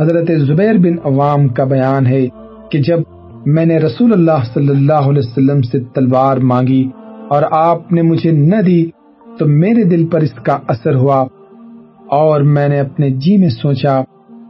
حضرت 0.00 0.30
زبیر 0.38 0.74
بن 0.78 1.14
عوام 1.14 1.48
کا 1.48 1.64
بیان 1.64 2.06
ہے 2.06 2.26
کہ 2.70 2.78
جب 2.82 2.98
میں 3.46 3.66
نے 3.66 3.78
رسول 3.78 4.12
اللہ 4.12 4.44
صلی 4.54 4.68
اللہ 4.68 4.92
علیہ 4.92 5.22
وسلم 5.26 5.62
سے 5.62 5.80
تلوار 5.80 6.36
مانگی 6.36 6.88
اور 7.28 7.42
آپ 7.50 7.92
نے 7.92 8.02
مجھے 8.02 8.30
نہ 8.30 8.62
دی، 8.62 8.86
تو 9.38 9.46
میرے 9.46 9.84
دل 9.84 10.06
پر 10.06 10.20
اس 10.20 10.32
کا 10.32 10.58
اثر 10.68 10.94
ہوا۔ 10.94 11.26
اور 12.06 12.40
میں 12.40 12.68
نے 12.68 12.80
اپنے 12.80 13.10
جی 13.10 13.36
میں 13.36 13.48
سوچا 13.48 14.00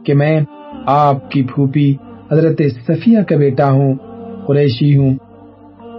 کہ 0.05 0.13
میں 0.13 0.41
آپ 0.85 1.31
کی 1.31 1.43
پھوپھی 1.43 1.95
حضرت 2.31 2.61
صفیہ 2.87 3.21
کا 3.21 3.37
بیٹا 3.37 3.71
ہوں، 3.71 3.95
قریشی 4.47 4.97
ہوں۔ 4.97 5.15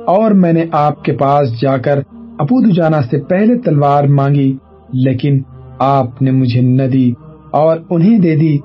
اور 0.07 0.31
میں 0.31 0.53
نے 0.53 0.65
آپ 0.73 1.05
کے 1.05 1.13
پاس 1.13 1.61
جا 1.61 1.77
کر 1.77 1.99
ابو 2.39 2.71
دجانا 2.71 3.03
سے 3.03 3.19
پہلے 3.19 3.59
تلوار 3.59 4.05
مانگی، 4.05 4.57
لیکن 4.93 5.39
آپ 5.79 6.23
نے 6.23 6.31
مجھے 6.31 6.61
نہ 6.61 6.83
دی 6.83 7.13
اور 7.51 7.77
انہیں 7.91 8.19
دے 8.19 8.37
دی۔ 8.37 8.59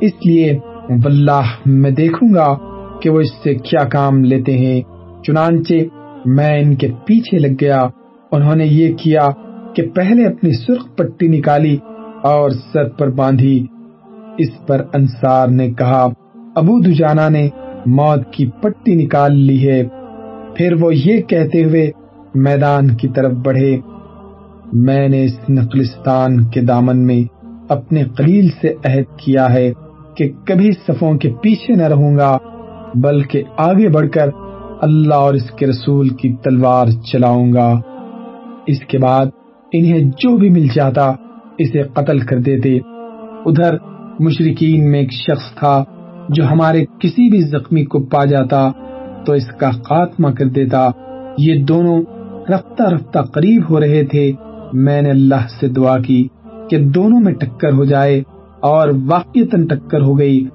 اس 0.00 0.12
لیے 0.26 0.58
واللہ 1.04 1.42
میں 1.66 1.90
دیکھوں 1.90 2.34
گا 2.34 2.58
کہ 3.02 3.10
وہ 3.10 3.20
اس 3.20 3.32
سے 3.44 3.54
کیا 3.54 3.84
کام 3.84 4.24
لیتے 4.24 4.58
ہیں۔ 4.58 4.82
چنانچہ 5.22 5.74
میں 6.26 6.60
ان 6.60 6.74
کے 6.74 6.88
پیچھے 7.06 7.38
لگ 7.38 7.54
گیا۔ 7.60 7.86
انہوں 8.32 8.56
نے 8.56 8.66
یہ 8.66 8.94
کیا 8.94 9.28
کہ 9.74 9.88
پہلے 9.94 10.24
اپنی 10.24 10.52
سرخ 10.52 10.96
پٹی 10.96 11.28
نکالی 11.28 11.76
اور 12.22 12.50
سر 12.50 12.88
پر 12.88 13.10
باندھی۔ 13.10 13.66
اس 14.38 14.66
پر 14.66 14.82
انصار 14.94 15.48
نے 15.48 15.70
کہا، 15.70 16.08
ابو 16.56 16.78
دجانا 16.78 17.28
نے 17.28 17.48
موت 17.86 18.32
کی 18.32 18.46
پٹی 18.60 18.94
نکال 18.94 19.36
لی 19.36 19.68
ہے۔ 19.68 19.82
پھر 20.56 20.72
وہ 20.80 20.94
یہ 20.94 21.22
کہتے 21.22 21.64
ہوئے 21.64 21.90
میدان 22.34 22.96
کی 22.96 23.08
طرف 23.08 23.32
بڑھے۔ 23.32 23.78
میں 24.72 25.08
نے 25.08 25.24
اس 25.24 25.50
نقلستان 25.50 26.50
کے 26.50 26.60
دامن 26.60 27.06
میں 27.06 27.22
اپنے 27.68 28.04
قلیل 28.04 28.48
سے 28.60 28.74
عہد 28.84 29.18
کیا 29.18 29.52
ہے 29.52 29.72
کہ 30.16 30.32
کبھی 30.46 30.72
صفوں 30.72 31.14
کے 31.14 31.32
پیچھے 31.42 31.74
نہ 31.74 31.82
رہوں 31.82 32.16
گا، 32.16 32.38
بلکہ 32.94 33.42
آگے 33.56 33.88
بڑھ 33.88 34.10
کر 34.10 34.28
اللہ 34.80 35.14
اور 35.14 35.34
اس 35.34 35.50
کے 35.50 35.66
رسول 35.66 36.08
کی 36.08 36.36
تلوار 36.44 36.86
چلاؤں 37.12 37.52
گا۔ 37.52 37.80
اس 38.66 38.80
کے 38.80 38.98
بعد 38.98 39.26
انہیں 39.72 39.98
جو 39.98 40.36
بھی 40.36 40.48
مل 40.48 40.66
جاتا 40.74 41.12
اسے 41.58 41.82
قتل 41.82 42.18
کر 42.18 42.38
دیتے۔ 42.38 42.78
ادھر 43.46 43.76
مشرقین 44.20 44.90
میں 44.90 45.00
ایک 45.00 45.12
شخص 45.12 45.54
تھا 45.54 45.84
جو 46.28 46.46
ہمارے 46.46 46.84
کسی 46.98 47.30
بھی 47.30 47.40
زخمی 47.40 47.84
کو 47.84 48.00
پا 48.00 48.24
جاتا 48.24 48.70
تو 49.26 49.32
اس 49.32 49.46
کا 49.46 49.70
خاتمہ 49.70 50.28
کر 50.28 50.46
دیتا۔ 50.46 50.90
یہ 51.38 51.64
دونوں 51.64 52.02
رفتہ 52.50 52.82
رفتہ 52.82 53.18
قریب 53.18 53.62
ہو 53.70 53.80
رہے 53.80 54.04
تھے۔ 54.04 54.32
میں 54.72 55.02
نے 55.02 55.10
اللہ 55.10 55.46
سے 55.60 55.68
دعا 55.68 55.98
کی 55.98 56.28
کہ 56.70 56.78
دونوں 56.78 57.20
میں 57.20 57.34
ٹکر 57.34 57.72
ہو 57.72 57.84
جائے 57.84 58.22
اور 58.60 58.88
واقعتاً 59.08 59.66
ٹکر 59.66 60.00
ہو 60.00 60.18
گئی۔ 60.18 60.46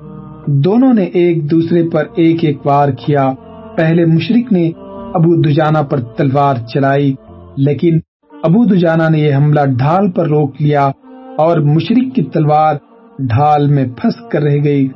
دونوں 0.47 0.93
نے 0.93 1.03
ایک 1.03 1.51
دوسرے 1.51 1.89
پر 1.89 2.03
ایک 2.15 2.43
ایک 2.43 2.65
وار 2.65 2.89
کیا۔ 2.89 3.31
پہلے 3.77 4.05
مشرق 4.05 4.51
نے 4.51 4.71
ابو 5.13 5.41
دجانا 5.41 5.81
پر 5.81 5.99
تلوار 5.99 6.55
چلائی، 6.73 7.13
لیکن 7.57 7.99
ابو 8.43 8.65
دجانا 8.65 9.09
نے 9.09 9.19
یہ 9.19 9.35
حملہ 9.35 9.65
ڈھال 9.65 10.11
پر 10.11 10.27
روک 10.27 10.55
لیا 10.59 10.91
اور 11.37 11.57
مشرق 11.57 12.15
کی 12.15 12.23
تلوار 12.23 12.75
ڈھال 13.19 13.67
میں 13.67 13.85
پھنس 14.01 14.13
کر 14.31 14.41
رہ 14.41 14.57
گئی۔ 14.63 14.87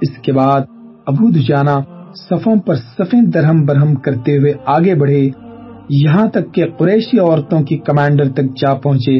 اس 0.00 0.18
کے 0.22 0.32
بعد 0.32 0.60
ابو 1.06 1.30
دجانا 1.30 1.80
صفوں 2.14 2.56
پر 2.56 2.74
صفیں 2.74 3.22
درہم 3.22 3.66
برہم 3.66 3.94
کرتے 3.94 4.38
ہوئے 4.38 4.52
آگے 4.66 4.94
بڑھے۔ 4.94 5.30
یہاں 5.88 6.28
تک 6.28 6.54
کہ 6.54 6.64
قریشی 6.78 7.18
عورتوں 7.18 7.62
کی 7.62 7.78
کمانڈر 7.78 8.28
تک 8.28 8.60
جا 8.60 8.74
پہنچے، 8.74 9.18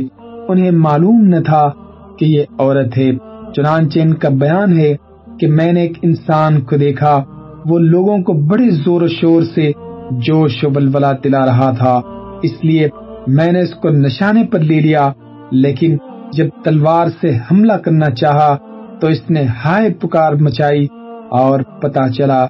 انہیں 0.48 0.70
معلوم 0.70 1.20
نہ 1.20 1.40
تھا 1.40 1.70
کہ 2.18 2.24
یہ 2.24 2.42
عورت 2.58 2.98
ہے۔ 2.98 3.12
چنانچہ 3.56 3.98
ان 3.98 4.14
کا 4.14 4.28
بیان 4.28 4.78
ہے 4.78 4.96
کہ 5.40 5.46
میں 5.46 5.72
نے 5.72 5.80
ایک 5.80 5.98
انسان 6.02 6.60
کو 6.60 6.76
دیکھا، 6.76 7.24
وہ 7.66 7.78
لوگوں 7.78 8.18
کو 8.18 8.32
بڑے 8.32 8.70
زور 8.70 9.02
و 9.02 9.08
شور 9.08 9.42
سے 9.42 9.72
جوش 10.10 10.64
و 10.64 10.68
بلبلا 10.68 11.12
دلا 11.24 11.46
رہا 11.46 11.70
تھا۔ 11.70 12.00
اس 12.42 12.64
لیے 12.64 12.88
میں 13.26 13.52
نے 13.52 13.60
اس 13.60 13.74
کو 13.74 13.88
نشانے 13.88 14.44
پر 14.44 14.58
لے 14.58 14.80
لیا، 14.80 15.12
لیکن 15.50 15.96
جب 16.32 16.46
تلوار 16.64 17.06
سے 17.20 17.36
حملہ 17.50 17.72
کرنا 17.72 18.10
چاہا 18.10 18.56
تو 19.00 19.06
اس 19.06 19.30
نے 19.30 19.42
ہائے 19.42 19.90
پکار 19.90 20.32
مچائی 20.32 20.86
اور 21.30 21.60
پتا 21.60 22.08
چلا 22.08 22.46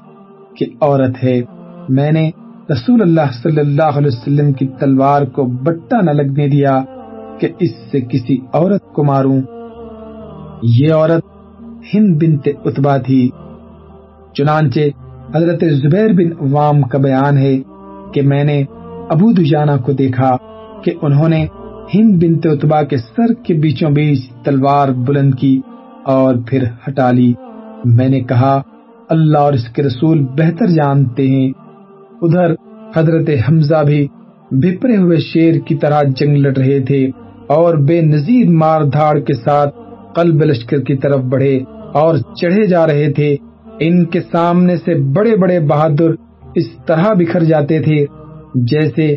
کہ 0.56 0.66
عورت 0.80 1.24
ہے۔ 1.24 1.40
میں 1.88 2.12
نے 2.12 2.30
رسول 2.68 3.02
اللہ 3.02 3.32
صلی 3.42 3.60
اللہ 3.60 3.96
علیہ 3.96 4.08
وسلم 4.08 4.52
کی 4.52 4.66
تلوار 4.80 5.22
کو 5.32 5.44
بٹا 5.64 6.00
نہ 6.00 6.10
لگنے 6.10 6.46
دیا 6.48 6.80
کہ 7.40 7.48
اس 7.58 7.70
سے 7.90 8.00
کسی 8.00 8.36
عورت 8.52 8.84
کو 8.92 9.04
ماروں 9.04 9.40
یہ 10.70 10.92
عورت 10.92 11.24
ہند 11.94 12.22
بنت 12.22 12.48
اتبا 12.64 12.96
تھی 12.98 13.28
چنانچہ 14.34 14.80
حضرت 15.34 15.64
زبیر 15.72 16.12
بن 16.12 16.32
عوام 16.40 16.80
کا 16.82 16.98
بیان 16.98 17.38
ہے 17.38 17.56
کہ 18.14 18.22
میں 18.22 18.42
نے 18.44 18.62
ابو 19.10 19.32
دجانا 19.32 19.76
کو 19.76 19.92
دیکھا 19.92 20.36
کہ 20.84 20.92
انہوں 21.02 21.28
نے 21.28 21.44
ہند 21.94 22.22
بنت 22.22 22.46
اتبا 22.46 22.82
کے 22.82 22.98
سر 22.98 23.32
کے 23.44 23.54
بیچوں 23.54 23.90
بیچ 23.90 24.28
تلوار 24.44 24.88
بلند 25.06 25.34
کی 25.34 25.58
اور 26.06 26.34
پھر 26.46 26.64
ہٹا 26.88 27.10
لی 27.10 27.32
میں 27.96 28.08
نے 28.08 28.20
کہا 28.22 28.60
اللہ 29.10 29.38
اور 29.38 29.52
اس 29.52 29.68
کے 29.68 29.82
رسول 29.82 30.24
بہتر 30.36 30.70
جانتے 30.70 31.26
ہیں 31.28 31.50
ادھر 32.24 32.54
حضرت 32.96 33.30
حمزہ 33.48 33.84
بھی 33.84 34.06
بھپرے 34.50 34.96
ہوئے 34.96 35.16
شیر 35.16 35.54
کی 35.66 35.74
طرح 35.74 36.02
جنگ 36.16 36.36
لڑ 36.36 36.56
رہے 36.56 36.80
تھے 36.80 37.10
اور 37.46 37.74
بے 37.74 38.00
نظیر 38.00 38.48
مار 38.48 38.80
دھاڑ 38.82 39.18
کے 39.18 39.34
ساتھ 39.34 39.74
قلب 40.14 40.44
لشکر 40.44 40.80
کی 40.80 40.96
طرف 40.96 41.20
بڑھے 41.20 41.60
اور 41.92 42.16
چڑھے 42.40 42.66
جا 42.66 42.86
رہے 42.86 43.12
تھے۔ 43.12 43.36
ان 43.80 44.04
کے 44.04 44.20
سامنے 44.32 44.76
سے 44.76 44.94
بڑے 44.94 45.36
بڑے 45.36 45.60
بہادر 45.60 46.10
اس 46.54 46.66
طرح 46.86 47.12
بکھر 47.12 47.44
جاتے 47.44 47.78
تھے 47.82 48.04
جیسے 48.54 49.14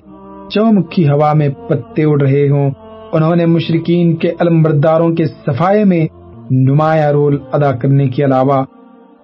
چومکھی 0.49 1.09
ہوا 1.09 1.33
میں 1.33 1.49
پتے 1.69 2.03
اڑ 2.03 2.21
رہے 2.21 2.49
ہوں۔ 2.49 2.71
انہوں 3.11 3.35
نے 3.35 3.45
مشرقین 3.45 4.15
کے 4.15 4.31
علمبرداروں 4.39 5.09
کے 5.09 5.25
صفائے 5.25 5.83
میں 5.83 6.07
نمایاں 6.51 7.11
رول 7.11 7.37
ادا 7.51 7.71
کرنے 7.71 8.07
کے 8.07 8.25
علاوہ 8.25 8.63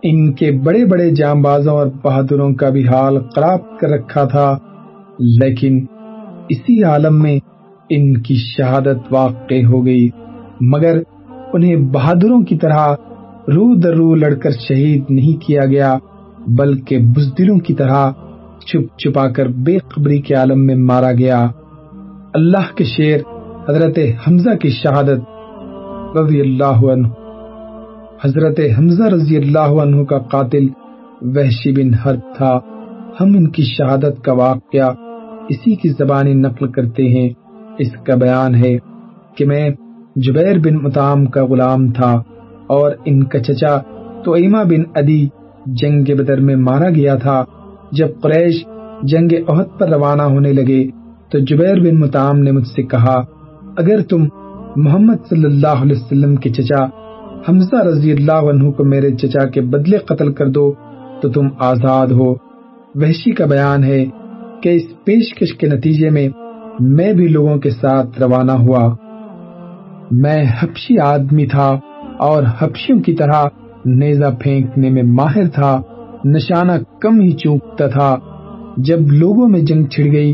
ان 0.03 0.33
کے 0.33 0.51
بڑے 0.51 0.85
بڑے 0.85 1.09
جام 1.11 1.41
بازوں 1.41 1.73
اور 1.73 1.87
بہادروں 2.03 2.53
کا 2.53 2.69
بھی 2.69 2.87
حال 2.87 3.17
خراب 3.35 3.79
کر 3.79 3.89
رکھا 3.89 4.23
تھا، 4.23 4.57
لیکن 5.19 5.85
اسی 6.49 6.83
عالم 6.83 7.21
میں 7.23 7.37
ان 7.89 8.21
کی 8.21 8.35
شہادت 8.35 9.11
واقع 9.11 9.63
ہو 9.65 9.85
گئی۔ 9.85 10.09
مگر 10.61 11.01
انہیں 11.53 11.75
بہادروں 11.75 12.41
کی 12.41 12.57
طرح 12.57 12.93
رو 13.47 13.73
در 13.75 13.95
رو 13.95 14.15
لڑ 14.15 14.33
کر 14.33 14.51
شہید 14.67 15.03
نہیں 15.09 15.41
کیا 15.41 15.65
گیا، 15.65 15.97
بلکہ 16.47 16.99
بزدلوں 16.99 17.57
کی 17.59 17.73
طرح 17.73 18.11
چھپ 18.59 18.97
چھپا 18.99 19.27
کر 19.29 19.47
بے 19.47 19.77
قبری 19.77 20.21
کے 20.21 20.33
عالم 20.33 20.65
میں 20.65 20.75
مارا 20.75 21.11
گیا۔ 21.11 21.47
اللہ 22.33 22.75
کے 22.75 22.83
شیر 22.83 23.19
حضرت 23.69 23.99
حمزہ 24.27 24.55
کی 24.55 24.69
شہادت 24.69 26.17
رضی 26.17 26.41
اللہ 26.41 26.87
عنہ 26.91 27.07
حضرت 28.25 28.59
حمزہ 28.77 29.03
رضی 29.03 29.37
اللہ 29.37 29.81
عنہ 29.81 30.03
کا 30.03 30.17
قاتل 30.17 30.67
وحشی 31.21 31.71
بن 31.71 31.93
حرب 31.93 32.35
تھا۔ 32.37 32.59
ہم 33.19 33.27
ان 33.37 33.49
کی 33.49 33.63
شہادت 33.63 34.23
کا 34.23 34.33
واقعہ 34.33 34.93
اسی 35.49 35.75
کی 35.75 35.89
زبانی 35.89 36.33
نقل 36.33 36.71
کرتے 36.71 37.03
ہیں۔ 37.03 37.29
اس 37.79 37.91
کا 38.05 38.15
بیان 38.15 38.55
ہے 38.55 38.77
کہ 39.37 39.45
میں 39.45 39.69
جبیر 40.15 40.59
بن 40.59 40.75
متام 40.75 41.25
کا 41.25 41.45
غلام 41.45 41.91
تھا 41.91 42.21
اور 42.67 42.91
ان 43.05 43.23
کا 43.23 43.39
چچا 43.39 43.77
تو 44.25 44.33
ایما 44.33 44.63
بن 44.63 44.83
ادی 44.95 45.27
جنگ 45.65 46.15
بدر 46.17 46.39
میں 46.39 46.55
مارا 46.55 46.89
گیا 46.89 47.15
تھا۔ 47.15 47.43
جب 47.91 48.07
قریش 48.21 48.65
جنگ 49.03 49.29
عہد 49.47 49.79
پر 49.79 49.89
روانہ 49.89 50.21
ہونے 50.21 50.53
لگے 50.53 50.87
تو 51.31 51.39
جبیر 51.39 51.79
بن 51.79 51.99
متام 51.99 52.39
نے 52.39 52.51
مجھ 52.51 52.67
سے 52.67 52.83
کہا، 52.83 53.23
اگر 53.77 54.01
تم 54.01 54.25
محمد 54.75 55.29
صلی 55.29 55.45
اللہ 55.45 55.81
علیہ 55.81 55.95
وسلم 55.95 56.35
کے 56.35 56.49
چچا 56.49 57.02
حمزہ 57.49 57.83
رضی 57.83 58.11
اللہ 58.11 58.31
عنہ 58.31 58.71
کو 58.71 58.83
میرے 58.83 59.11
چچا 59.11 59.45
کے 59.45 59.61
بدلے 59.61 59.97
قتل 59.97 60.33
کر 60.33 60.47
دو 60.47 60.73
تو 61.21 61.29
تم 61.29 61.47
آزاد 61.59 62.07
ہو۔ 62.07 62.31
وحشی 62.95 63.31
کا 63.31 63.45
بیان 63.45 63.83
ہے 63.83 64.05
کہ 64.63 64.69
اس 64.69 64.83
پیشکش 65.05 65.53
کے 65.53 65.67
نتیجے 65.67 66.09
میں 66.09 66.29
میں 66.79 67.13
بھی 67.13 67.27
لوگوں 67.27 67.57
کے 67.57 67.69
ساتھ 67.69 68.21
روانہ 68.21 68.51
ہوا۔ 68.51 68.95
میں 70.11 70.43
حبشی 70.59 70.99
آدمی 70.99 71.45
تھا 71.45 71.79
اور 72.19 72.43
حبشیوں 72.59 72.99
کی 72.99 73.15
طرح 73.15 73.43
نیزہ 73.85 74.35
پھینکنے 74.39 74.89
میں 74.89 75.03
ماہر 75.03 75.47
تھا، 75.47 75.81
نشانہ 76.25 76.71
کم 76.99 77.21
ہی 77.21 77.31
چونکتا 77.31 77.87
تھا۔ 77.87 78.15
جب 78.77 78.99
لوگوں 79.11 79.47
میں 79.47 79.59
جنگ 79.59 79.85
چھڑ 79.85 80.11
گئی 80.11 80.33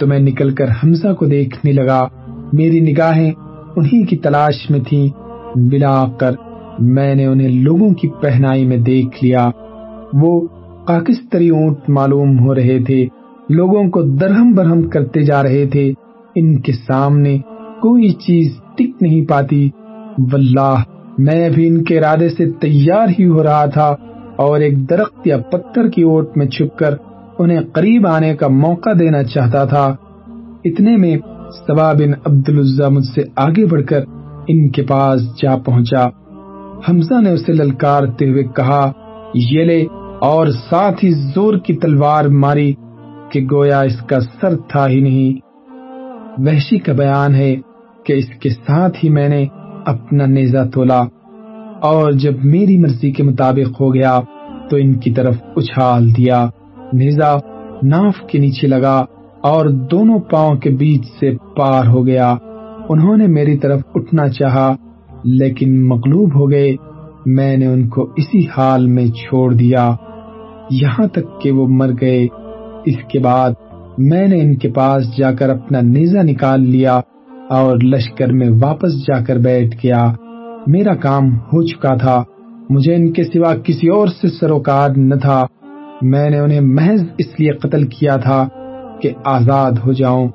تو 0.00 0.06
میں 0.06 0.18
نکل 0.18 0.50
کر 0.50 0.66
حمزہ 0.70 1.12
کو 1.12 1.26
دیکھنے 1.26 1.72
لگا۔ 1.72 2.06
میری 2.52 2.80
نگاہیں 2.80 3.32
انہی 3.76 4.06
کی 4.06 4.16
تلاش 4.16 4.70
میں 4.70 4.80
تھیں، 4.80 5.08
بلا 5.56 6.04
کر۔ 6.18 6.32
میں 6.80 7.14
نے 7.14 7.26
انہیں 7.26 7.62
لوگوں 7.62 7.94
کی 7.94 8.08
پہنائی 8.08 8.66
میں 8.66 8.76
دیکھ 8.76 9.24
لیا۔ 9.24 9.50
وہ 10.12 10.46
کاکستری 10.86 11.48
اونٹ 11.48 11.76
معلوم 11.88 12.38
ہو 12.38 12.54
رہے 12.54 12.84
تھے، 12.84 13.06
لوگوں 13.48 13.90
کو 13.90 14.02
درہم 14.02 14.52
برہم 14.52 14.82
کرتے 14.82 15.22
جا 15.22 15.42
رہے 15.42 15.66
تھے۔ 15.66 15.92
ان 16.34 16.60
کے 16.60 16.72
سامنے 16.72 17.38
کوئی 17.80 18.10
چیز 18.10 18.52
ٹک 18.74 19.02
نہیں 19.02 19.28
پاتی۔ 19.28 19.68
واللہ، 20.32 20.74
میں 21.18 21.48
بھی 21.48 21.68
ان 21.68 21.84
کے 21.84 21.98
ارادے 21.98 22.28
سے 22.28 22.50
تیار 22.50 23.08
ہی 23.18 23.26
ہو 23.26 23.42
رہا 23.42 23.66
تھا 23.66 23.94
اور 24.36 24.60
ایک 24.60 24.90
درخت 24.90 25.26
یا 25.26 25.38
پتھر 25.38 25.88
کی 25.88 26.02
اوٹ 26.02 26.36
میں 26.36 26.46
چھپ 26.46 26.78
کر 26.78 26.94
انہیں 27.38 27.60
قریب 27.72 28.06
آنے 28.06 28.34
کا 28.34 28.48
موقع 28.48 28.90
دینا 28.98 29.22
چاہتا 29.22 29.64
تھا۔ 29.64 29.96
اتنے 30.64 30.96
میں 30.96 31.16
سبا 31.66 31.92
بن 31.92 32.12
عبد 32.26 32.48
مجھ 32.90 33.06
سے 33.14 33.22
آگے 33.36 33.66
بڑھ 33.66 33.86
کر 33.86 34.00
ان 34.48 34.70
کے 34.70 34.82
پاس 34.82 35.20
جا 35.42 35.56
پہنچا۔ 35.56 36.19
حمزہ 36.88 37.20
نے 37.20 37.30
اسے 37.30 37.52
للکارتے 37.52 38.30
ہوئے 38.30 38.42
کہا، 38.42 38.92
یہ 39.34 39.64
لے۔ 39.64 39.86
اور 40.20 40.46
ساتھ 40.46 41.04
ہی 41.04 41.10
زور 41.10 41.54
کی 41.54 41.74
تلوار 41.74 42.24
ماری 42.24 42.72
کہ 43.32 43.40
گویا 43.52 43.80
اس 43.80 44.02
کا 44.02 44.20
سر 44.20 44.56
تھا 44.56 44.88
ہی 44.88 45.00
نہیں۔ 45.00 45.40
وحشی 46.38 46.78
کا 46.78 46.92
بیان 46.92 47.34
ہے 47.34 47.56
کہ 48.04 48.12
اس 48.12 48.28
کے 48.40 48.50
ساتھ 48.50 49.04
ہی 49.04 49.08
میں 49.08 49.28
نے 49.28 49.46
اپنا 49.86 50.26
نیزہ 50.26 50.68
تولا 50.74 51.02
اور 51.80 52.12
جب 52.12 52.44
میری 52.44 52.78
مرضی 52.78 53.10
کے 53.10 53.22
مطابق 53.22 53.80
ہو 53.80 53.94
گیا 53.94 54.20
تو 54.70 54.76
ان 54.76 54.94
کی 54.94 55.10
طرف 55.10 55.36
اچھال 55.56 56.16
دیا۔ 56.16 56.46
نیزہ 56.92 57.38
ناف 57.82 58.20
کے 58.30 58.38
نیچے 58.38 58.66
لگا 58.66 59.04
اور 59.40 59.66
دونوں 59.66 60.18
پاؤں 60.18 60.54
کے 60.54 60.70
بیچ 60.70 61.04
سے 61.20 61.30
پار 61.56 61.86
ہو 61.86 62.06
گیا۔ 62.06 62.34
انہوں 62.88 63.16
نے 63.16 63.26
میری 63.26 63.58
طرف 63.58 63.80
اٹھنا 63.94 64.28
چاہا۔ 64.28 64.74
لیکن 65.24 65.88
مغلوب 65.88 66.34
ہو 66.34 66.50
گئے، 66.50 66.76
میں 67.26 67.56
نے 67.56 67.66
ان 67.66 67.88
کو 67.88 68.08
اسی 68.16 68.46
حال 68.56 68.86
میں 68.86 69.06
چھوڑ 69.06 69.54
دیا۔ 69.54 69.90
یہاں 70.70 71.06
تک 71.06 71.40
کہ 71.40 71.50
وہ 71.50 71.66
مر 71.68 71.90
گئے۔ 72.00 72.26
اس 72.84 72.96
کے 73.12 73.18
بعد 73.18 73.50
میں 73.98 74.28
نے 74.28 74.40
ان 74.40 74.56
کے 74.56 74.68
پاس 74.68 75.16
جا 75.18 75.32
کر 75.32 75.48
اپنا 75.48 75.80
نیزہ 75.80 76.18
نکال 76.18 76.60
لیا 76.60 77.00
اور 77.50 77.76
لشکر 77.76 78.32
میں 78.32 78.48
واپس 78.62 78.92
جا 79.06 79.24
کر 79.24 79.36
بیٹھ 79.36 79.76
گیا۔ 79.84 80.12
میرا 80.66 80.94
کام 80.94 81.36
ہو 81.36 81.62
چکا 81.62 81.94
تھا۔ 81.94 82.22
مجھے 82.70 82.94
ان 82.94 83.12
کے 83.12 83.24
سوا 83.24 83.54
کسی 83.54 83.88
اور 83.88 84.08
سے 84.08 84.28
سروکار 84.28 84.88
نہ 84.96 85.14
تھا۔ 85.14 85.46
میں 86.02 86.30
نے 86.30 86.38
انہیں 86.38 86.60
محض 86.60 87.02
اس 87.18 87.40
لیے 87.40 87.52
قتل 87.52 87.86
کیا 87.86 88.16
تھا 88.16 88.48
کہ 89.02 89.10
آزاد 89.24 89.72
ہو 89.72 89.92
جاؤں۔ 89.92 90.28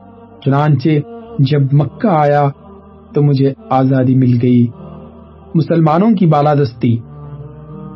چنانچہ 0.46 0.90
جب 1.40 1.62
مکہ 1.74 2.08
آیا 2.08 2.50
تو 3.16 3.24
مجھے 3.24 3.54
آزادی 3.70 4.16
مل 4.16 4.38
گئی۔ 4.42 4.66
مسلمانوں 5.56 6.12
کی 6.12 6.26
بالادستی، 6.26 6.98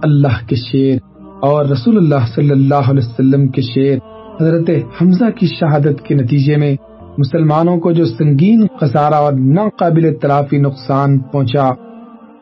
اللہ 0.04 0.48
کے 0.48 0.56
شیر 0.56 0.98
اور 1.42 1.66
رسول 1.66 1.98
اللہ 1.98 2.26
صلی 2.36 2.52
اللہ 2.52 2.90
علیہ 2.90 3.06
وسلم 3.08 3.48
کے 3.48 3.62
شیر 3.62 3.98
حضرت 4.42 4.70
حمزہ 5.02 5.30
کی 5.36 5.48
شہادت 5.48 6.02
کے 6.02 6.16
نتیجے 6.16 6.58
میں 6.58 6.76
مسلمانوں 7.18 7.78
کو 7.78 7.92
جو 7.92 8.06
سنگین 8.06 8.68
خسارہ 8.82 9.14
اور 9.14 9.34
ناقابل 9.34 10.14
تلافی 10.22 10.58
نقصان 10.58 11.20
پہنچا، 11.20 11.70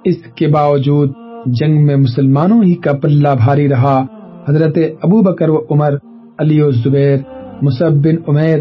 اس 0.05 0.17
کے 0.35 0.47
باوجود 0.47 1.11
جنگ 1.45 1.85
میں 1.85 1.95
مسلمانوں 1.95 2.63
ہی 2.63 2.75
کا 2.75 2.93
پلہ 2.93 3.29
بھاری 3.45 3.69
رہا۔ 3.69 4.05
حضرت 4.49 4.77
ابو 5.01 5.21
بکر 5.21 5.49
و 5.49 5.57
عمر، 5.71 5.93
علی 6.39 6.61
و 6.61 6.71
زبیر 6.71 7.17
مصب 7.61 7.93
بن 8.03 8.15
عمیر، 8.27 8.59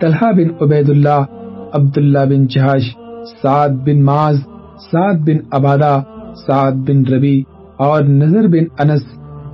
طلحہ 0.00 0.32
بن 0.32 0.48
عبید 0.60 0.90
اللہ 0.90 1.20
عبداللہ 1.72 2.24
بن 2.28 2.46
جہاش 2.46 2.96
سعد 3.42 3.68
بن 3.68 4.02
ماز 4.02 4.36
سعد 4.92 5.14
بن 5.14 5.36
عبادہ، 5.52 6.02
سعد 6.46 6.72
بن 6.72 7.06
ربی 7.06 7.42
اور 7.76 8.02
نظر 8.02 8.46
بن 8.46 8.64
انس 8.78 9.02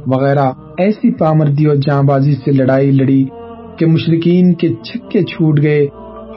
وغیرہ 0.06 0.50
ایسی 0.78 1.14
پامردی 1.14 1.66
اور 1.66 1.76
جاں 1.76 2.02
بازی 2.02 2.34
سے 2.34 2.52
لڑائی 2.52 2.90
لڑی 2.90 3.24
کہ 3.78 3.86
مشرقین 3.86 4.54
کے 4.54 4.68
چھکے 4.68 5.22
چھوٹ 5.22 5.60
گئے، 5.62 5.86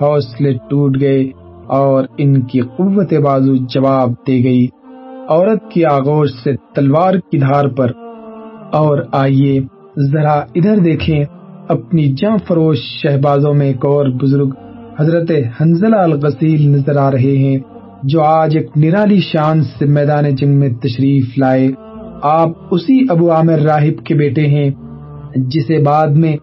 حوصلے 0.02 0.54
ٹوٹ 0.54 0.97
گئے 1.02 1.32
اور 1.67 2.04
ان 2.17 2.41
کی 2.41 2.62
قوت 2.62 3.13
بازو 3.13 3.56
جواب 3.56 4.12
دے 4.28 4.43
گئی۔ 4.43 4.67
عورت 5.30 5.71
کی 5.71 5.86
آغوش 5.86 6.30
سے 6.43 6.56
تلوار 6.76 7.13
کی 7.13 7.38
دھار 7.38 7.67
پر۔ 7.67 7.91
اور 8.71 8.97
آئیے 9.12 9.60
ذرا 10.00 10.32
ادھر 10.32 10.78
دیکھیں 10.78 11.23
اپنی 11.69 12.13
جاں 12.13 12.38
فروش 12.47 12.78
شہبازوں 12.78 13.54
میں 13.54 13.67
ایک 13.67 13.86
اور 13.86 14.06
بزرگ 14.06 14.50
حضرت 14.99 15.31
حنزلہ 15.62 15.95
الغسیل 15.95 16.69
نظر 16.69 16.97
آ 16.97 17.12
رہے 17.12 17.38
ہیں، 17.38 17.57
جو 18.03 18.21
آج 18.21 18.57
ایک 18.57 18.67
نرالی 18.75 19.19
شان 19.19 19.63
سے 19.63 19.86
میدان 19.86 20.36
جنگ 20.36 20.60
میں 20.60 20.69
تشریف 20.69 21.38
لائے۔ 21.38 21.67
آپ 22.23 22.49
اسی 22.71 23.05
ابو 23.10 23.31
عامر 23.31 23.60
راہب 23.60 24.05
کے 24.05 24.15
بیٹے 24.15 24.47
ہیں، 24.47 24.69
جسے 25.36 25.83
بعد 25.83 26.07
میں 26.07 26.36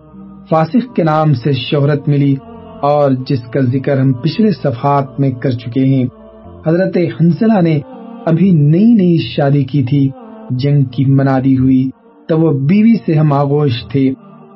فاسق 0.51 0.97
کے 0.97 1.05
نام 1.05 1.35
سے 1.35 1.53
شہرت 1.53 2.09
ملی 2.09 2.35
اور 2.83 3.11
جس 3.27 3.41
کا 3.41 3.61
ذکر 3.61 3.99
ہم 3.99 4.13
پچھلے 4.13 4.51
صفحات 4.51 5.21
میں 5.21 5.31
کر 5.31 5.51
چکے 5.51 5.85
ہیں۔ 5.85 6.07
حضرت 6.67 6.97
حنزلہ 6.97 7.61
نے 7.61 7.81
ابھی 8.27 8.51
نئی 8.51 8.95
نئی 8.95 9.19
شادی 9.19 9.65
کی 9.65 9.83
تھی، 9.83 10.09
جنگ 10.51 10.85
کی 10.85 11.05
منادی 11.05 11.59
ہوئی۔ 11.59 11.91
تو 12.29 12.41
وہ 12.41 12.53
بیوی 12.53 12.95
سے 13.07 13.15
ہم 13.15 13.33
آغوش 13.33 13.87
تھے، 13.93 14.11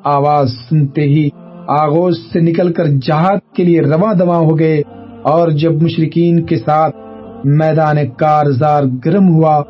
آواز 0.04 0.50
سنتے 0.68 1.02
ہی 1.02 1.28
آغوش 1.68 2.14
سے 2.32 2.40
نکل 2.40 2.72
کر 2.72 2.84
جہاد 2.86 3.54
کے 3.54 3.64
لیے 3.64 3.80
رواں 3.80 4.14
دواں 4.14 4.38
ہو 4.38 4.58
گئے 4.58 4.82
اور 5.22 5.48
جب 5.48 5.82
مشرقین 5.82 6.46
کے 6.46 6.56
ساتھ 6.56 6.96
میدان 7.44 7.96
کارزار 8.18 8.82
گرم 9.04 9.28
ہوا 9.28 9.62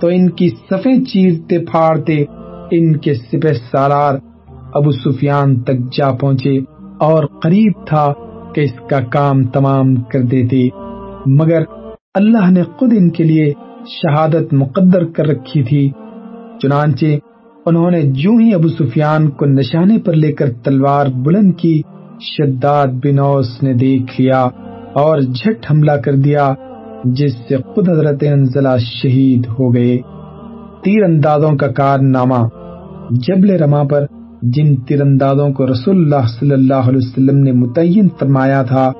تو 0.00 0.06
ان 0.06 0.30
کی 0.30 0.48
صفیں 0.48 1.04
چیرتے 1.04 1.58
پھاڑتے 1.58 2.24
ان 2.70 2.96
کے 2.96 3.14
سپہ 3.14 3.52
سالار 3.72 4.14
ابو 4.74 4.90
سفیان 4.90 5.62
تک 5.62 5.92
جا 5.92 6.10
پہنچے 6.10 6.58
اور 7.00 7.24
قریب 7.42 7.72
تھا 7.86 8.12
کہ 8.54 8.60
اس 8.60 8.90
کا 8.90 9.00
کام 9.00 9.44
تمام 9.44 9.94
کر 9.94 10.20
دیتے۔ 10.20 10.68
مگر 11.26 11.62
اللہ 12.14 12.50
نے 12.50 12.62
خود 12.62 12.92
ان 12.96 13.10
کے 13.10 13.24
لیے 13.24 13.52
شہادت 13.86 14.52
مقدر 14.52 15.04
کر 15.04 15.26
رکھی 15.26 15.62
تھی۔ 15.62 15.90
چنانچہ 16.62 17.06
انہوں 17.66 17.90
نے 17.90 18.02
جو 18.02 18.30
ہی 18.30 18.54
ابو 18.54 18.68
سفیان 18.68 19.30
کو 19.30 19.46
نشانے 19.46 19.98
پر 19.98 20.12
لے 20.12 20.32
کر 20.32 20.52
تلوار 20.52 21.06
بلند 21.14 21.52
کی، 21.56 21.82
شداد 22.20 22.86
بنوس 22.86 23.62
نے 23.62 23.74
دیکھ 23.74 24.20
لیا 24.20 24.42
اور 24.92 25.18
جھٹ 25.18 25.70
حملہ 25.70 25.92
کر 25.92 26.14
دیا، 26.14 26.54
جس 27.04 27.32
سے 27.48 27.56
خود 27.56 27.88
حضرت 27.88 28.24
انزلہ 28.26 28.76
شہید 28.78 29.46
ہو 29.46 29.74
گئے۔ 29.74 29.98
تیر 30.84 31.02
اندازوں 31.02 31.56
کا 31.56 31.66
کارنامہ۔ 31.66 32.48
جبل 33.10 33.50
رما 33.50 33.82
پر 33.82 34.06
جن 34.42 34.76
تیر 34.76 35.02
اندازوں 35.02 35.52
کو 35.52 35.66
رسول 35.66 35.96
اللہ 35.96 36.26
صلی 36.40 36.50
اللہ 36.50 36.74
علیہ 36.74 37.00
وسلم 37.02 37.38
نے 37.38 37.52
متعین 37.52 38.08
فرمایا 38.20 38.62
تھا، 38.62 38.92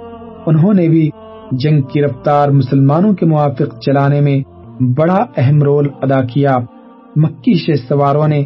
انہوں 0.47 0.75
نے 0.75 0.89
بھی 0.89 1.11
جنگ 1.53 1.81
کی 1.81 2.03
رفتار 2.03 2.49
مسلمانوں 2.49 3.13
کے 3.13 3.27
موافق 3.27 3.81
چلانے 3.81 4.21
میں 4.21 4.39
بڑا 4.83 5.25
اہم 5.37 5.63
رول 5.63 5.89
ادا 6.03 6.21
کیا۔ 6.21 6.57
مکی 7.17 7.55
سے 7.55 7.77
سواروں 7.77 8.29
نے 8.29 8.45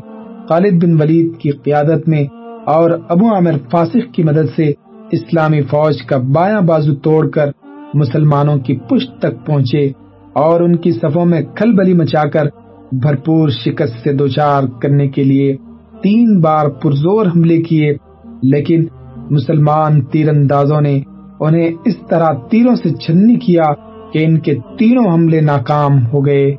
خالد 0.51 0.85
بن 0.85 1.01
ولید 1.01 1.37
کی 1.39 1.51
قیادت 1.51 2.09
میں 2.09 2.25
اور 2.67 2.91
ابو 3.09 3.35
عامر 3.35 3.57
فاسق 3.71 4.15
کی 4.15 4.23
مدد 4.23 4.49
سے 4.57 4.73
اسلامی 5.11 5.63
فوج 5.63 6.03
کا 6.03 6.17
بایاں 6.17 6.61
بازو 6.61 6.95
توڑ 6.95 7.29
کر 7.29 7.51
مسلمانوں 7.95 8.57
کی 8.57 8.77
پشت 8.77 9.19
تک 9.19 9.47
پہنچے 9.47 9.87
اور 10.35 10.61
ان 10.61 10.77
کی 10.77 10.93
صفوں 10.93 11.27
میں 11.27 11.41
کھل 11.57 11.73
بلی 11.73 11.93
مچا 11.93 12.29
کر 12.29 12.47
بھرپور 12.93 13.49
شکست 13.49 14.03
سے 14.05 14.13
دوچار 14.13 14.63
کرنے 14.83 15.09
کے 15.09 15.25
لیے 15.25 15.57
تین 16.03 16.41
بار 16.41 16.69
پرزور 16.69 17.27
حملے 17.27 17.63
کیے، 17.63 17.95
لیکن 18.43 18.85
مسلمان 19.31 20.05
تیر 20.05 20.29
اندازوں 20.29 20.81
نے 20.81 21.01
انہیں 21.41 21.71
اس 21.85 21.97
طرح 22.11 22.33
تیروں 22.51 22.75
سے 22.75 22.95
چھنی 22.97 23.37
کیا 23.37 23.73
کہ 24.13 24.25
ان 24.25 24.39
کے 24.39 24.55
تینوں 24.79 25.13
حملے 25.15 25.41
ناکام 25.41 26.07
ہو 26.07 26.27
گئے۔ 26.27 26.55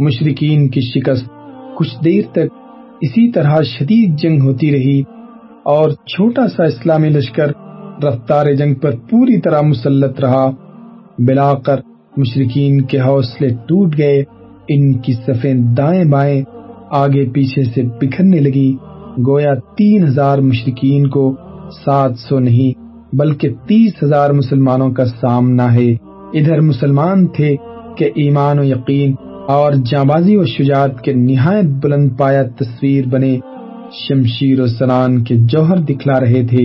مشرقین 0.00 0.68
کی 0.68 0.80
شکست 0.80 1.30
کچھ 1.76 2.04
دیر 2.04 2.22
تک 2.32 2.59
اسی 3.00 3.32
طرح 3.32 3.60
شدید 3.62 4.18
جنگ 4.18 4.40
ہوتی 4.40 4.72
رہی 4.72 5.02
اور 5.64 5.90
چھوٹا 5.90 6.48
سا 6.48 6.64
اسلامی 6.64 7.08
لشکر 7.08 7.52
رفتار 8.04 8.46
جنگ 8.46 8.74
پر 8.74 8.90
پوری 8.90 9.40
طرح 9.40 9.60
مسلط 9.60 10.20
رہا۔ 10.20 10.50
بلا 11.18 11.54
کر 11.54 11.80
مشرقین 12.16 12.80
کے 12.80 13.00
حوصلے 13.00 13.48
ٹوٹ 13.48 13.98
گئے، 13.98 14.24
ان 14.68 14.98
کی 14.98 15.12
صفیں 15.12 15.54
دائیں 15.54 16.04
بائیں 16.04 16.42
آگے 16.90 17.30
پیچھے 17.30 17.64
سے 17.64 17.82
بکھرنے 18.00 18.40
لگی۔ 18.40 18.76
گویا 19.28 19.54
تین 19.76 20.04
ہزار 20.04 20.38
مشرقین 20.38 21.08
کو 21.08 21.36
سات 21.84 22.18
سو 22.18 22.38
نہیں، 22.38 22.80
بلکہ 23.16 23.48
تیس 23.66 23.92
ہزار 24.02 24.30
مسلمانوں 24.30 24.90
کا 24.90 25.04
سامنا 25.04 25.74
ہے۔ 25.74 25.92
ادھر 26.34 26.60
مسلمان 26.60 27.26
تھے 27.26 27.56
کہ 27.96 28.04
ایمان 28.14 28.58
و 28.58 28.64
یقین 28.64 29.14
اور 29.50 29.72
جانبازی 29.90 30.36
و 30.36 30.44
شجاعت 30.46 31.00
کے 31.00 31.12
نہایت 31.12 31.68
بلند 31.82 32.10
پایا 32.18 32.42
تصویر 32.58 33.06
بنے 33.06 33.38
شمشیر 33.98 34.60
و 34.60 34.66
سنان 34.66 35.22
کے 35.24 35.34
جوہر 35.52 35.78
دکھلا 35.88 36.18
رہے 36.20 36.42
تھے، 36.46 36.64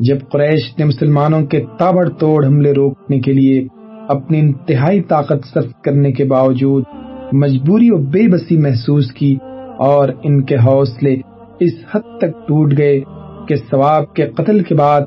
جب 0.00 0.18
قریش 0.32 0.62
نے 0.78 0.84
مسلمانوں 0.84 1.40
کے 1.46 1.60
تابڑ 1.78 2.08
توڑ 2.20 2.44
حملے 2.46 2.72
روکنے 2.72 3.18
کے 3.20 3.32
لیے 3.32 3.66
اپنی 4.08 4.40
انتہائی 4.40 5.00
طاقت 5.02 5.46
صرف 5.54 5.70
کرنے 5.84 6.12
کے 6.12 6.24
باوجود 6.24 6.84
مجبوری 7.32 7.90
و 7.90 7.96
بے 8.10 8.26
بسی 8.28 8.56
محسوس 8.56 9.12
کی 9.12 9.34
اور 9.84 10.08
ان 10.22 10.42
کے 10.42 10.56
حوصلے 10.56 11.14
اس 11.60 11.74
حد 11.94 12.18
تک 12.18 12.46
ٹوٹ 12.48 12.78
گئے 12.78 13.00
کہ 13.48 13.56
ثواب 13.70 14.12
کے 14.14 14.26
قتل 14.36 14.62
کے 14.62 14.74
بعد 14.74 15.00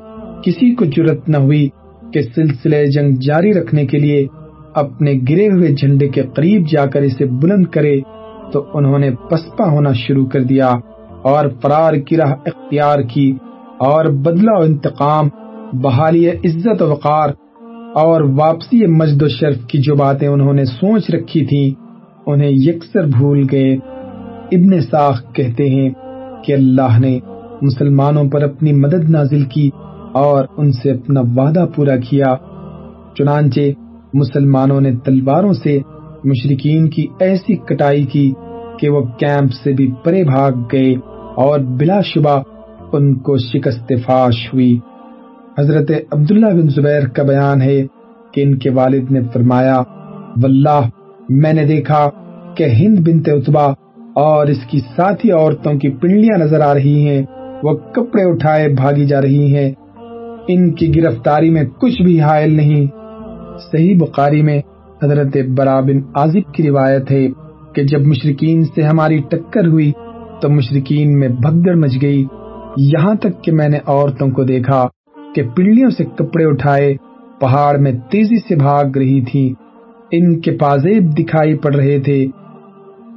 کسی 0.44 0.74
کو 0.74 0.84
جرت 0.96 1.28
نہ 1.28 1.36
ہوئی 1.36 1.68
کہ 2.12 2.22
سلسلے 2.34 2.84
جنگ 2.86 3.16
جاری 3.20 3.52
رکھنے 3.52 3.86
کے 3.86 3.98
لیے 3.98 4.26
اپنے 4.74 5.14
گرے 5.28 5.48
ہوئے 5.48 5.74
جھنڈے 5.74 6.08
کے 6.08 6.22
قریب 6.22 6.66
جا 6.70 6.86
کر 6.86 7.02
اسے 7.02 7.24
بلند 7.24 7.66
کرے 7.66 8.00
تو 8.52 8.64
انہوں 8.74 8.98
نے 8.98 9.10
پسپا 9.30 9.70
ہونا 9.70 9.92
شروع 9.92 10.26
کر 10.26 10.42
دیا 10.42 10.72
اور 11.22 11.48
فرار 11.62 11.94
کی 11.94 12.16
راہ 12.16 12.32
اختیار 12.32 12.98
کی 13.02 13.36
اور 13.78 14.04
بدلہ 14.04 14.50
و 14.58 14.62
انتقام، 14.62 15.28
بحالی 15.72 16.30
عزت 16.30 16.82
و 16.82 16.90
وقار 16.90 17.30
اور 17.94 18.20
واپسی 18.20 18.86
مجد 18.86 19.22
و 19.22 19.28
شرف 19.28 19.66
کی 19.66 19.78
جو 19.78 19.94
باتیں 19.94 20.28
انہوں 20.28 20.52
نے 20.52 20.64
سوچ 20.64 21.10
رکھی 21.10 21.44
تھی 21.46 21.74
انہیں 22.26 22.50
یکسر 22.50 23.06
بھول 23.06 23.42
گئے۔ 23.52 23.74
ابن 24.52 24.80
ساخ 24.80 25.32
کہتے 25.32 25.68
ہیں 25.68 25.90
کہ 26.44 26.52
اللہ 26.52 26.98
نے 27.00 27.18
مسلمانوں 27.62 28.24
پر 28.24 28.42
اپنی 28.42 28.72
مدد 28.72 29.10
نازل 29.10 29.44
کی 29.44 29.70
اور 30.12 30.44
ان 30.56 30.72
سے 30.72 30.90
اپنا 30.90 31.20
وعدہ 31.36 31.66
پورا 31.76 31.96
کیا۔ 31.96 32.34
چنانچہ 33.18 33.60
مسلمانوں 34.18 34.80
نے 34.80 34.92
تلواروں 35.04 35.52
سے 35.52 35.78
مشرقین 36.24 36.90
کی 36.90 37.06
ایسی 37.20 37.56
کٹائی 37.56 38.04
کی 38.04 38.32
کہ 38.78 38.88
وہ 38.88 39.02
کیمپ 39.02 39.52
سے 39.64 39.72
بھی 39.72 39.92
پرے 40.04 40.24
بھاگ 40.24 40.52
گئے 40.72 40.94
اور 41.36 41.60
بلا 41.60 42.00
شبہ 42.00 42.42
ان 42.92 43.14
کو 43.18 43.36
شکست 43.36 43.92
فاش 44.06 44.54
ہوئی۔ 44.54 44.78
حضرت 45.58 45.90
عبداللہ 46.12 46.46
بن 46.46 46.68
زبیر 46.68 47.08
کا 47.08 47.22
بیان 47.22 47.62
ہے 47.62 47.86
کہ 48.32 48.40
ان 48.40 48.58
کے 48.58 48.70
والد 48.70 49.10
نے 49.10 49.20
فرمایا، 49.32 49.82
واللہ، 50.42 50.80
میں 51.28 51.52
نے 51.52 51.64
دیکھا 51.64 52.10
کہ 52.54 52.64
ہند 52.64 52.98
بنت 52.98 53.28
اتبا 53.32 53.66
اور 54.14 54.46
اس 54.46 54.66
کی 54.70 54.78
ساتھی 54.78 55.32
عورتوں 55.32 55.74
کی 55.74 55.88
پنڈلیاں 55.88 56.38
نظر 56.38 56.60
آ 56.60 56.74
رہی 56.74 57.08
ہیں، 57.08 57.22
وہ 57.62 57.76
کپڑے 57.76 58.24
اٹھائے 58.24 58.68
بھاگی 58.68 59.04
جا 59.04 59.22
رہی 59.22 59.56
ہیں۔ 59.56 59.72
ان 60.48 60.74
کی 60.74 60.96
گرفتاری 60.96 61.50
میں 61.50 61.64
کچھ 61.64 62.02
بھی 62.02 62.20
حائل 62.20 62.54
نہیں۔ 62.54 62.86
صحیح 63.72 63.94
بخاری 63.98 64.42
میں 64.42 64.60
حضرت 65.02 65.36
برا 65.56 65.80
بن 65.80 66.00
عازب 66.14 66.54
کی 66.54 66.68
روایت 66.68 67.10
ہے 67.10 67.26
کہ 67.74 67.82
جب 67.82 68.00
مشرقین 68.06 68.64
سے 68.64 68.82
ہماری 68.82 69.18
ٹکر 69.18 69.66
ہوئی 69.66 69.92
تو 70.40 70.48
مشرقین 70.48 71.20
میں 71.20 71.28
بھگدڑ 71.28 71.74
مچ 71.74 72.02
گئی۔ 72.02 72.24
یہاں 72.76 73.14
تک 73.14 73.44
کہ 73.44 73.52
میں 73.52 73.68
نے 73.68 73.78
عورتوں 73.86 74.30
کو 74.30 74.44
دیکھا 74.44 74.88
کہ 75.34 75.42
پنڈلیوں 75.56 75.90
سے 75.90 76.04
کپڑے 76.04 76.44
اٹھائے 76.44 76.96
پہاڑ 77.40 77.78
میں 77.78 77.92
تیزی 78.10 78.36
سے 78.36 78.56
بھاگ 78.56 78.84
رہی 78.96 79.20
تھی 79.20 79.54
ان 80.10 80.40
کے 80.40 80.50
پازیب 80.50 81.18
دکھائی 81.18 81.54
پڑ 81.54 81.74
رہے 81.74 82.00
تھے۔ 82.00 82.26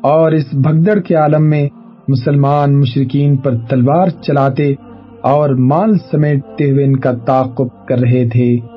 اور 0.03 0.31
اس 0.31 0.53
بھگدڑ 0.53 0.99
کے 0.99 1.15
عالم 1.15 1.49
میں 1.49 1.69
مسلمان 2.07 2.79
مشرقین 2.79 3.37
پر 3.37 3.57
تلوار 3.69 4.07
چلاتے 4.07 4.73
اور 5.21 5.49
مال 5.49 5.97
سمیٹتے 6.11 6.71
ہوئے 6.71 6.85
ان 6.85 6.95
کا 6.95 7.11
تعاقب 7.11 7.87
کر 7.87 7.99
رہے 7.99 8.29
تھے۔ 8.29 8.70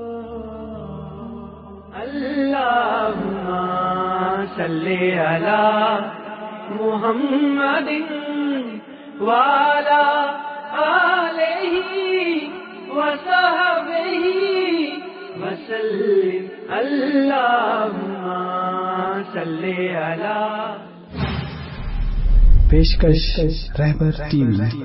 صلی 4.56 5.10
علی 5.20 5.98
محمد 6.70 7.88
والا 9.20 10.04
آلہ 10.84 11.72
وصحبہ 12.88 14.06
وسلم. 15.40 16.46
اللہم 16.78 17.96
صلی 19.32 19.88
علی 19.96 20.42
پیشکش 22.70 23.24
رہبر 23.78 24.22
ٹی 24.30 24.42
وی 24.42 24.84